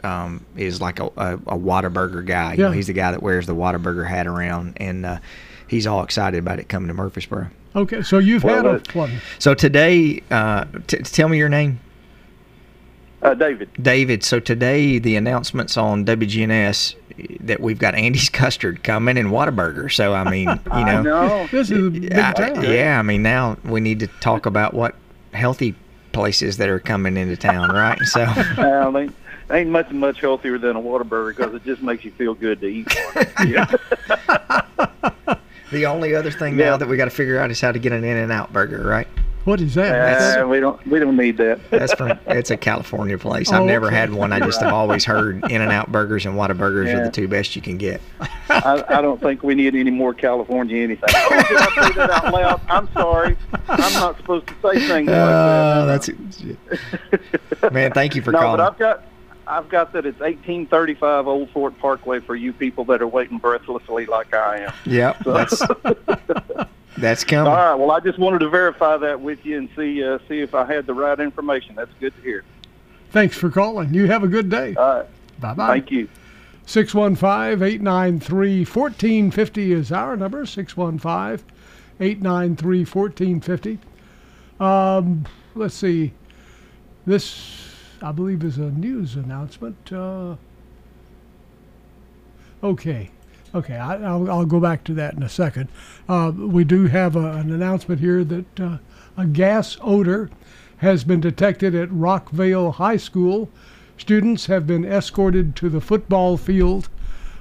[0.06, 2.52] um, is like a, a, a Whataburger guy.
[2.52, 2.74] You know, Yeah.
[2.74, 5.18] he's the guy that wears the Whataburger hat around, and uh,
[5.68, 7.48] he's all excited about it coming to Murfreesboro.
[7.74, 9.20] Okay, so you've Well, had a one.
[9.38, 11.80] So today, uh, t- tell me your name.
[13.22, 13.68] Uh, David.
[13.82, 14.22] David.
[14.22, 16.94] So today, the announcements on WGNS
[17.40, 19.90] that we've got Andy's Custard coming and Whataburger.
[19.92, 21.46] So I mean, you I know, know.
[21.50, 22.98] This is a big I- yeah.
[22.98, 24.94] I mean, now we need to talk about what
[25.32, 25.74] healthy
[26.12, 27.98] places that are coming into town, right?
[28.04, 28.24] So
[28.58, 29.08] Well, they
[29.50, 32.66] ain't much much healthier than a Whataburger because it just makes you feel good to
[32.66, 33.26] eat one.
[33.48, 33.66] Yeah.
[35.70, 37.92] the only other thing now that we got to figure out is how to get
[37.92, 39.08] an In-N-Out burger, right?
[39.44, 40.40] What is that?
[40.40, 41.60] Uh, we don't we don't need that.
[41.70, 43.52] That's from it's a California place.
[43.52, 43.94] I've Oh, never okay.
[43.94, 44.32] had one.
[44.32, 47.04] I just have always heard In-N-Out burgers and Whataburgers are Yeah.
[47.04, 48.00] the two best you can get.
[48.50, 51.08] I, I don't think we need any more California anything.
[51.14, 52.60] Oh, did I say that out loud?
[52.68, 53.36] I'm sorry.
[53.68, 56.02] I'm not supposed to say things like Uh, that.
[57.60, 57.92] that's man.
[57.92, 58.56] Thank you for no, calling.
[58.58, 59.04] but I've got
[59.46, 64.06] I've got that it's 1835 Old Fort Parkway for you people that are waiting breathlessly
[64.06, 64.72] like I am.
[64.84, 65.62] Yep, So- that's
[66.98, 67.46] that's coming.
[67.52, 67.74] All right.
[67.74, 70.64] Well, I just wanted to verify that with you and see uh, see if I
[70.64, 71.74] had the right information.
[71.74, 72.44] That's good to hear.
[73.10, 73.94] Thanks for calling.
[73.94, 74.74] You have a good day.
[74.74, 75.06] All right.
[75.40, 75.66] Bye bye.
[75.68, 76.08] Thank you.
[76.68, 80.44] 615 893 1450 is our number.
[80.44, 81.46] 615
[82.00, 83.78] 893 1450.
[84.58, 85.24] Um,
[85.54, 86.12] let's see.
[87.06, 87.65] This,
[88.02, 89.92] I believe, is a news announcement.
[89.92, 90.36] Uh,
[92.62, 93.10] okay.
[93.54, 95.68] Okay, I, I'll, I'll go back to that in a second.
[96.08, 98.78] Uh, we do have a, an announcement here that uh,
[99.16, 100.30] a gas odor
[100.78, 103.48] has been detected at Rockvale High School.
[103.96, 106.90] Students have been escorted to the football field.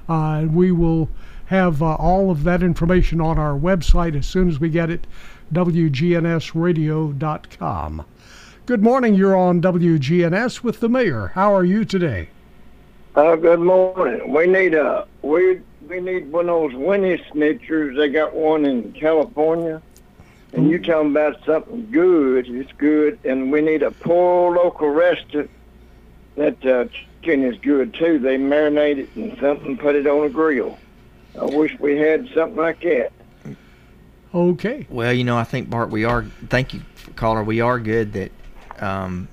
[0.08, 1.10] Uh, we will
[1.46, 5.06] have uh, all of that information on our website as soon as we get it,
[5.52, 8.04] WGNSradio.com.
[8.66, 9.14] Good morning.
[9.14, 11.28] You're on WGNS with the mayor.
[11.36, 12.30] How are you today?
[13.14, 14.32] Uh, good morning.
[14.32, 17.96] We need a we we need one of those Wienerschnitzels.
[17.96, 19.80] They got one in California,
[20.52, 22.48] and you talking about something good.
[22.48, 25.48] It's good, and we need a Pollo Loco restaurant
[26.34, 26.86] that uh,
[27.22, 28.18] chicken is good too.
[28.18, 30.76] They marinate it in something, put it on a grill.
[31.40, 33.12] I wish we had something like that.
[34.34, 34.88] Okay.
[34.90, 36.24] Well, you know, I think Bart, we are.
[36.48, 36.82] Thank you,
[37.14, 37.44] caller.
[37.44, 38.32] We are good that,
[38.82, 39.28] um,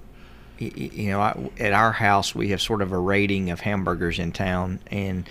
[0.60, 4.32] you know, I, at our house we have sort of a rating of hamburgers in
[4.32, 5.28] town, and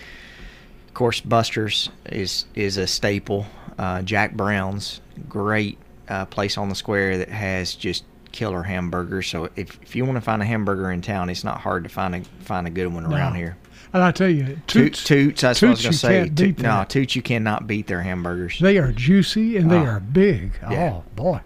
[0.87, 3.45] of course Buster's is is a staple.
[3.79, 9.27] Uh, Jack Brown's, great uh, place on the square that has just killer hamburgers.
[9.27, 11.89] So if, if you want to find a hamburger in town, it's not hard to
[11.89, 13.39] find a find a good one around No.
[13.39, 13.57] here.
[13.93, 16.29] And I tell you, Toots, Toots, Toots, that's what I was Toots gonna say.
[16.29, 16.83] Toot- no.
[16.87, 18.57] Toots, you cannot beat their hamburgers.
[18.59, 19.85] They are juicy and they Oh.
[19.85, 20.53] are big.
[20.69, 20.93] Yeah.
[20.95, 21.41] Oh, boy.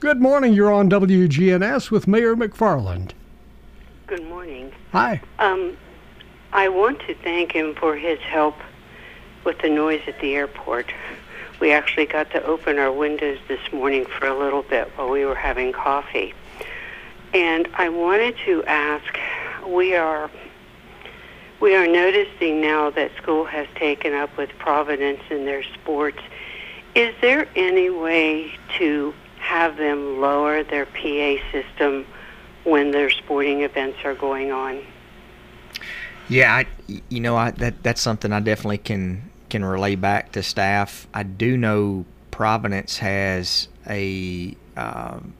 [0.00, 0.54] Good morning.
[0.54, 3.10] You're on WGNS with Mayor McFarland.
[4.06, 4.72] Good morning.
[4.92, 5.20] Hi.
[5.38, 5.76] Um,
[6.54, 8.54] I want to thank him for his help
[9.44, 10.90] with the noise at the airport.
[11.60, 15.26] We actually got to open our windows this morning for a little bit while we
[15.26, 16.32] were having coffee.
[17.34, 19.18] And I wanted to ask,
[19.66, 20.30] we are
[21.60, 26.20] we are noticing now that school has taken up with Providence in their sports.
[26.94, 29.12] Is there any way to
[29.50, 32.06] have them lower their PA system
[32.62, 34.80] when their sporting events are going on?
[36.28, 36.66] Yeah, I,
[37.08, 41.08] you know, I, that that's something I definitely can can relay back to staff.
[41.12, 45.34] I do know Providence has a um,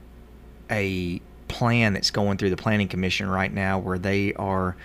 [0.69, 4.77] a plan that's going through the planning commission right now where they are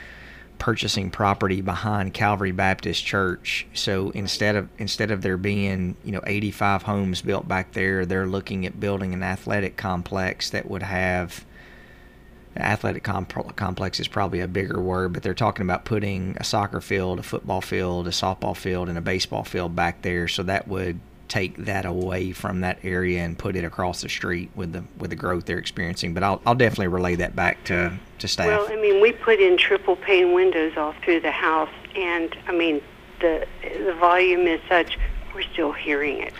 [0.66, 3.68] purchasing property behind Calvary Baptist Church.
[3.76, 8.26] So instead of instead of there being you know 85 homes built back there, they're
[8.26, 11.46] looking at building an athletic complex that would have
[12.58, 16.82] athletic comp- complex is probably a bigger word, but they're talking about putting a soccer
[16.82, 20.28] field, a football field, a softball field, and a baseball field back there.
[20.28, 24.50] So that would take that away from that area and put it across the street
[24.56, 26.16] with the with the growth they're experiencing.
[26.16, 28.48] But I'll I'll definitely relay that back to to staff.
[28.48, 32.52] Well, I mean, we put in triple pane windows all through the house, and I
[32.52, 32.82] mean,
[33.22, 34.98] the the volume is such
[35.34, 36.34] we're still hearing it.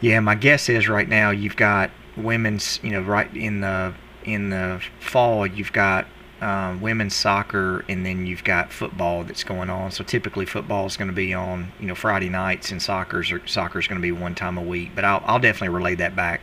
[0.00, 3.94] Yeah, my guess is right now you've got women's, you know, right in the
[4.24, 6.06] in the fall you've got
[6.40, 9.92] um, women's soccer, and then you've got football that's going on.
[9.92, 13.46] So typically football is going to be on you know Friday nights, and soccer's or
[13.46, 14.90] soccer's going to be one time a week.
[14.94, 16.40] But I'll I'll definitely relay that back.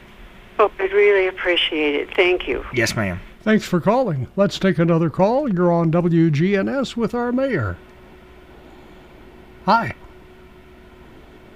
[0.58, 2.16] Oh, I'd really appreciate it.
[2.16, 2.66] Thank you.
[2.74, 3.20] Yes, ma'am.
[3.42, 4.28] Thanks for calling.
[4.36, 5.52] Let's take another call.
[5.52, 7.78] You're on WGNS with our mayor.
[9.66, 9.94] Hi.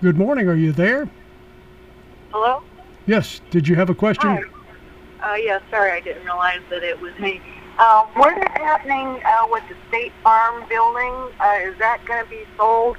[0.02, 0.48] Good morning.
[0.48, 1.10] Are you there?
[2.32, 2.64] Hello?
[3.06, 3.42] Yes.
[3.52, 4.30] Did you have a question?
[4.30, 4.44] Hi.
[5.24, 7.42] Uh, yeah, sorry, I didn't realize that it was me.
[7.80, 11.14] Um, what is happening uh, with the State Farm building?
[11.40, 12.98] Uh, is that going to be sold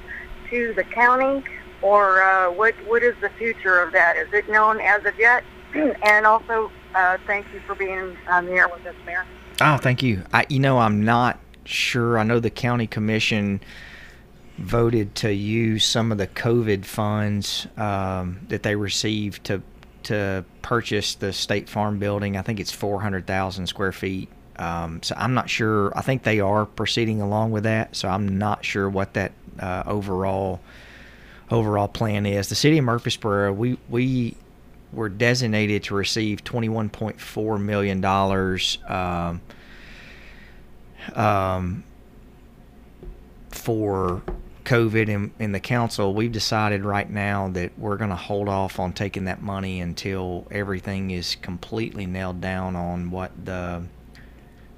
[0.49, 1.43] to the county,
[1.81, 2.73] or uh, what?
[2.87, 4.17] What is the future of that?
[4.17, 5.43] Is it known as of yet?
[5.73, 9.25] and also, uh, thank you for being on the air with us, Mayor.
[9.61, 10.23] Oh, thank you.
[10.33, 12.17] I, you know, I'm not sure.
[12.17, 13.61] I know the county commission
[14.57, 19.61] voted to use some of the COVID funds um, that they received to
[20.03, 22.37] to purchase the State Farm building.
[22.37, 24.29] I think it's 400,000 square feet.
[24.55, 25.97] Um, so I'm not sure.
[25.97, 27.95] I think they are proceeding along with that.
[27.95, 30.61] So I'm not sure what that uh, overall
[31.51, 32.49] overall plan is.
[32.49, 34.37] The city of Murfreesboro, we we
[34.91, 38.77] were designated to receive 21.4 million dollars.
[38.87, 39.41] Um,
[41.13, 41.83] um,
[43.49, 44.21] for
[44.65, 48.79] COVID in, in the council, we've decided right now that we're going to hold off
[48.79, 53.83] on taking that money until everything is completely nailed down on what the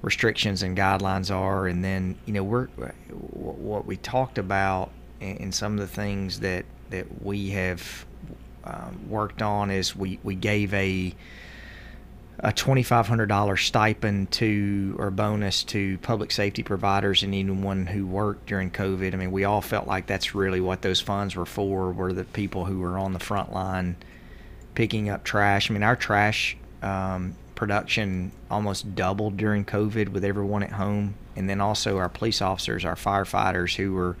[0.02, 1.66] restrictions and guidelines are.
[1.66, 4.90] And then, you know, we're what we talked about
[5.20, 8.06] and some of the things that that we have
[8.68, 11.14] um, worked on is we we gave a
[12.40, 18.70] a $2,500 stipend to or bonus to public safety providers and anyone who worked during
[18.70, 19.12] COVID.
[19.12, 22.22] I mean, we all felt like that's really what those funds were for, were the
[22.22, 23.96] people who were on the front line
[24.76, 25.68] picking up trash.
[25.68, 31.14] I mean, our trash um, production almost doubled during COVID with everyone at home.
[31.34, 34.16] And then also our police officers, our firefighters who were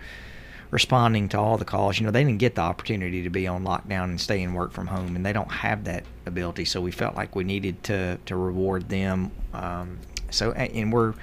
[0.70, 1.98] responding to all the calls.
[1.98, 4.72] You know, they didn't get the opportunity to be on lockdown and stay and work
[4.72, 6.64] from home, and they don't have that ability.
[6.64, 9.30] So we felt like we needed to to reward them.
[9.54, 9.98] Um,
[10.30, 11.14] so and we're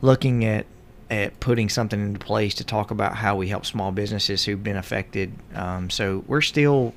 [0.00, 0.66] looking at
[1.10, 4.78] at putting something into place to talk about how we help small businesses who've been
[4.78, 5.32] affected.
[5.54, 6.94] Um, so we're still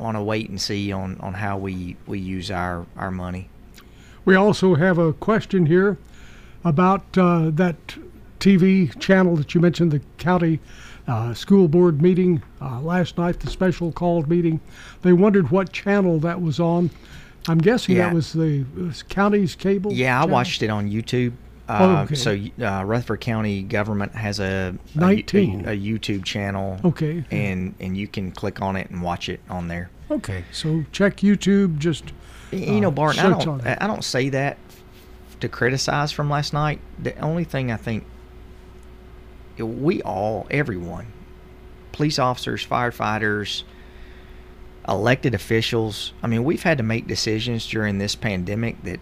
[0.00, 3.48] on a wait and see on on how we we use our our money.
[4.24, 5.98] We also have a question here
[6.64, 7.76] about uh, that
[8.40, 10.60] TV channel that you mentioned, the county
[11.06, 14.60] uh, school board meeting uh, last night, the special called meeting.
[15.02, 16.90] They wondered what channel that was on.
[17.46, 18.06] I'm guessing Yeah.
[18.08, 19.92] that was the was county's cable.
[19.92, 21.32] Yeah, I watched it on YouTube.
[21.68, 22.14] Uh, Oh, okay.
[22.14, 25.66] So uh, Rutherford County government has a a, 19.
[25.66, 26.78] a, a YouTube channel.
[26.84, 27.24] Okay.
[27.30, 29.90] And and you can click on it and watch it on there.
[30.10, 31.78] Okay, so check YouTube.
[31.78, 32.12] Just
[32.50, 33.66] you know, uh, Barton, I don't.
[33.66, 34.58] I don't say that
[35.40, 36.80] to criticize from last night.
[37.02, 38.04] The only thing I think
[39.58, 41.12] we all, everyone,
[41.92, 43.62] police officers, firefighters,
[44.88, 46.12] elected officials.
[46.22, 49.00] I mean, we've had to make decisions during this pandemic that,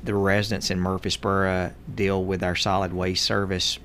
[0.03, 3.79] the residents in Murfreesboro deal with our solid waste service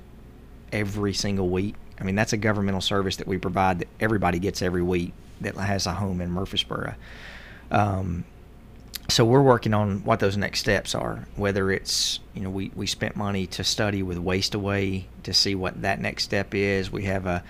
[0.72, 1.76] every single week.
[2.00, 5.12] I mean, that's a governmental service that we provide that everybody gets every week.
[5.40, 6.94] That has a home in Murfreesboro.
[7.70, 8.24] Um,
[9.08, 11.26] so we're working on what those next steps are.
[11.36, 15.54] Whether it's you know we we spent money to study with Waste Away to see
[15.54, 16.90] what that next step is.
[16.90, 17.42] We have a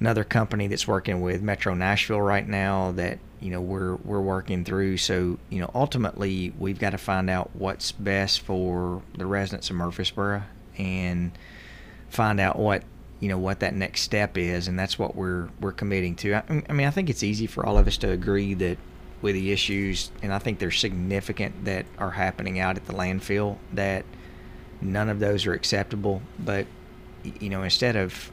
[0.00, 4.64] another company that's working with Metro Nashville right now that you know we're we're working
[4.64, 4.96] through.
[4.96, 9.76] So you know ultimately we've got to find out what's best for the residents of
[9.76, 10.42] Murfreesboro
[10.78, 11.32] and
[12.08, 12.82] find out what
[13.20, 16.34] you know what that next step is, and that's what we're we're committing to.
[16.34, 18.78] I, I mean I think it's easy for all of us to agree that
[19.22, 23.56] with the issues, and I think they're significant that are happening out at the landfill.
[23.72, 24.04] That
[24.80, 26.20] none of those are acceptable.
[26.38, 26.66] But
[27.24, 28.30] you know, instead of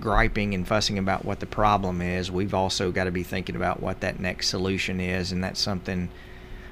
[0.00, 3.80] griping and fussing about what the problem is, we've also got to be thinking about
[3.80, 6.08] what that next solution is, and that's something.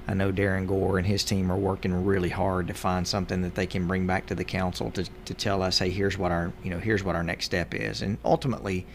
[0.09, 3.55] I know Darren Gore and his team are working really hard to find something that
[3.55, 6.53] they can bring back to the council to, to tell us, hey, here's what our
[6.64, 8.86] you know here's what our next step is, and ultimately,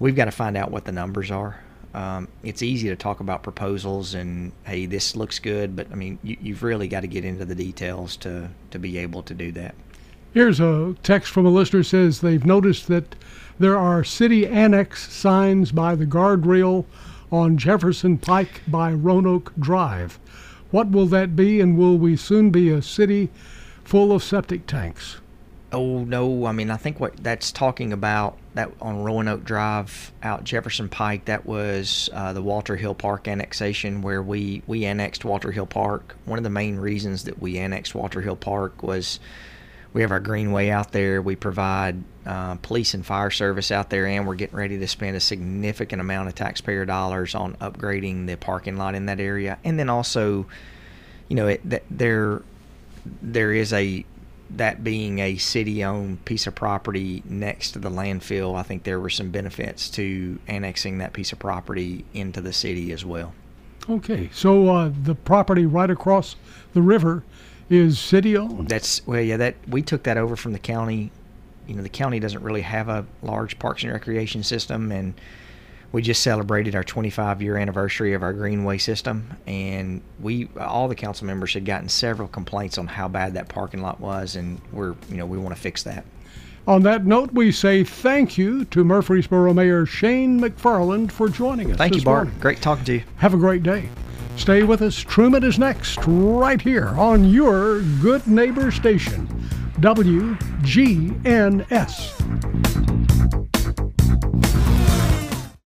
[0.00, 1.60] we've got to find out what the numbers are.
[1.94, 6.18] Um, it's easy to talk about proposals and hey, this looks good, but I mean,
[6.22, 9.52] you, you've really got to get into the details to to be able to do
[9.52, 9.74] that.
[10.32, 13.14] Here's a text from a listener says they've noticed that
[13.58, 16.86] there are city annex signs by the guardrail
[17.32, 20.20] on Jefferson Pike by Roanoke Drive.
[20.70, 23.30] What will that be, and will we soon be a city
[23.82, 25.16] full of septic tanks?
[25.72, 30.44] Oh no, I mean I think what that's talking about that on Roanoke Drive out
[30.44, 35.50] Jefferson Pike that was uh, the Walter Hill Park annexation where we we annexed Walter
[35.50, 36.14] Hill Park.
[36.26, 39.18] One of the main reasons that we annexed Walter Hill Park was
[39.92, 41.20] we have our greenway out there.
[41.20, 45.16] We provide uh, police and fire service out there, and we're getting ready to spend
[45.16, 49.58] a significant amount of taxpayer dollars on upgrading the parking lot in that area.
[49.64, 50.46] And then also,
[51.28, 52.42] you know, it, that there
[53.20, 54.04] there is a
[54.50, 59.10] that being a city-owned piece of property next to the landfill, I think there were
[59.10, 63.32] some benefits to annexing that piece of property into the city as well.
[63.88, 66.36] Okay, so uh, the property right across
[66.74, 67.24] the river
[67.70, 68.68] is city-owned.
[68.68, 69.36] That's well, yeah.
[69.36, 71.10] That we took that over from the county.
[71.66, 75.14] You know, the county doesn't really have a large parks and recreation system, and
[75.92, 80.94] we just celebrated our 25 year anniversary of our greenway system and we all the
[80.94, 84.94] council members had gotten several complaints on how bad that parking lot was and we're
[85.10, 86.04] you know we want to fix that
[86.66, 91.76] On that note, we say thank you to Murfreesboro Mayor Shane McFarland for joining us.
[91.76, 92.40] thank you bart morning.
[92.40, 93.88] great talking to you Have a great day.
[94.36, 94.96] Stay with us.
[94.96, 99.28] Truman is next, right here on your Good Neighbor Station,
[99.80, 100.32] WGNS.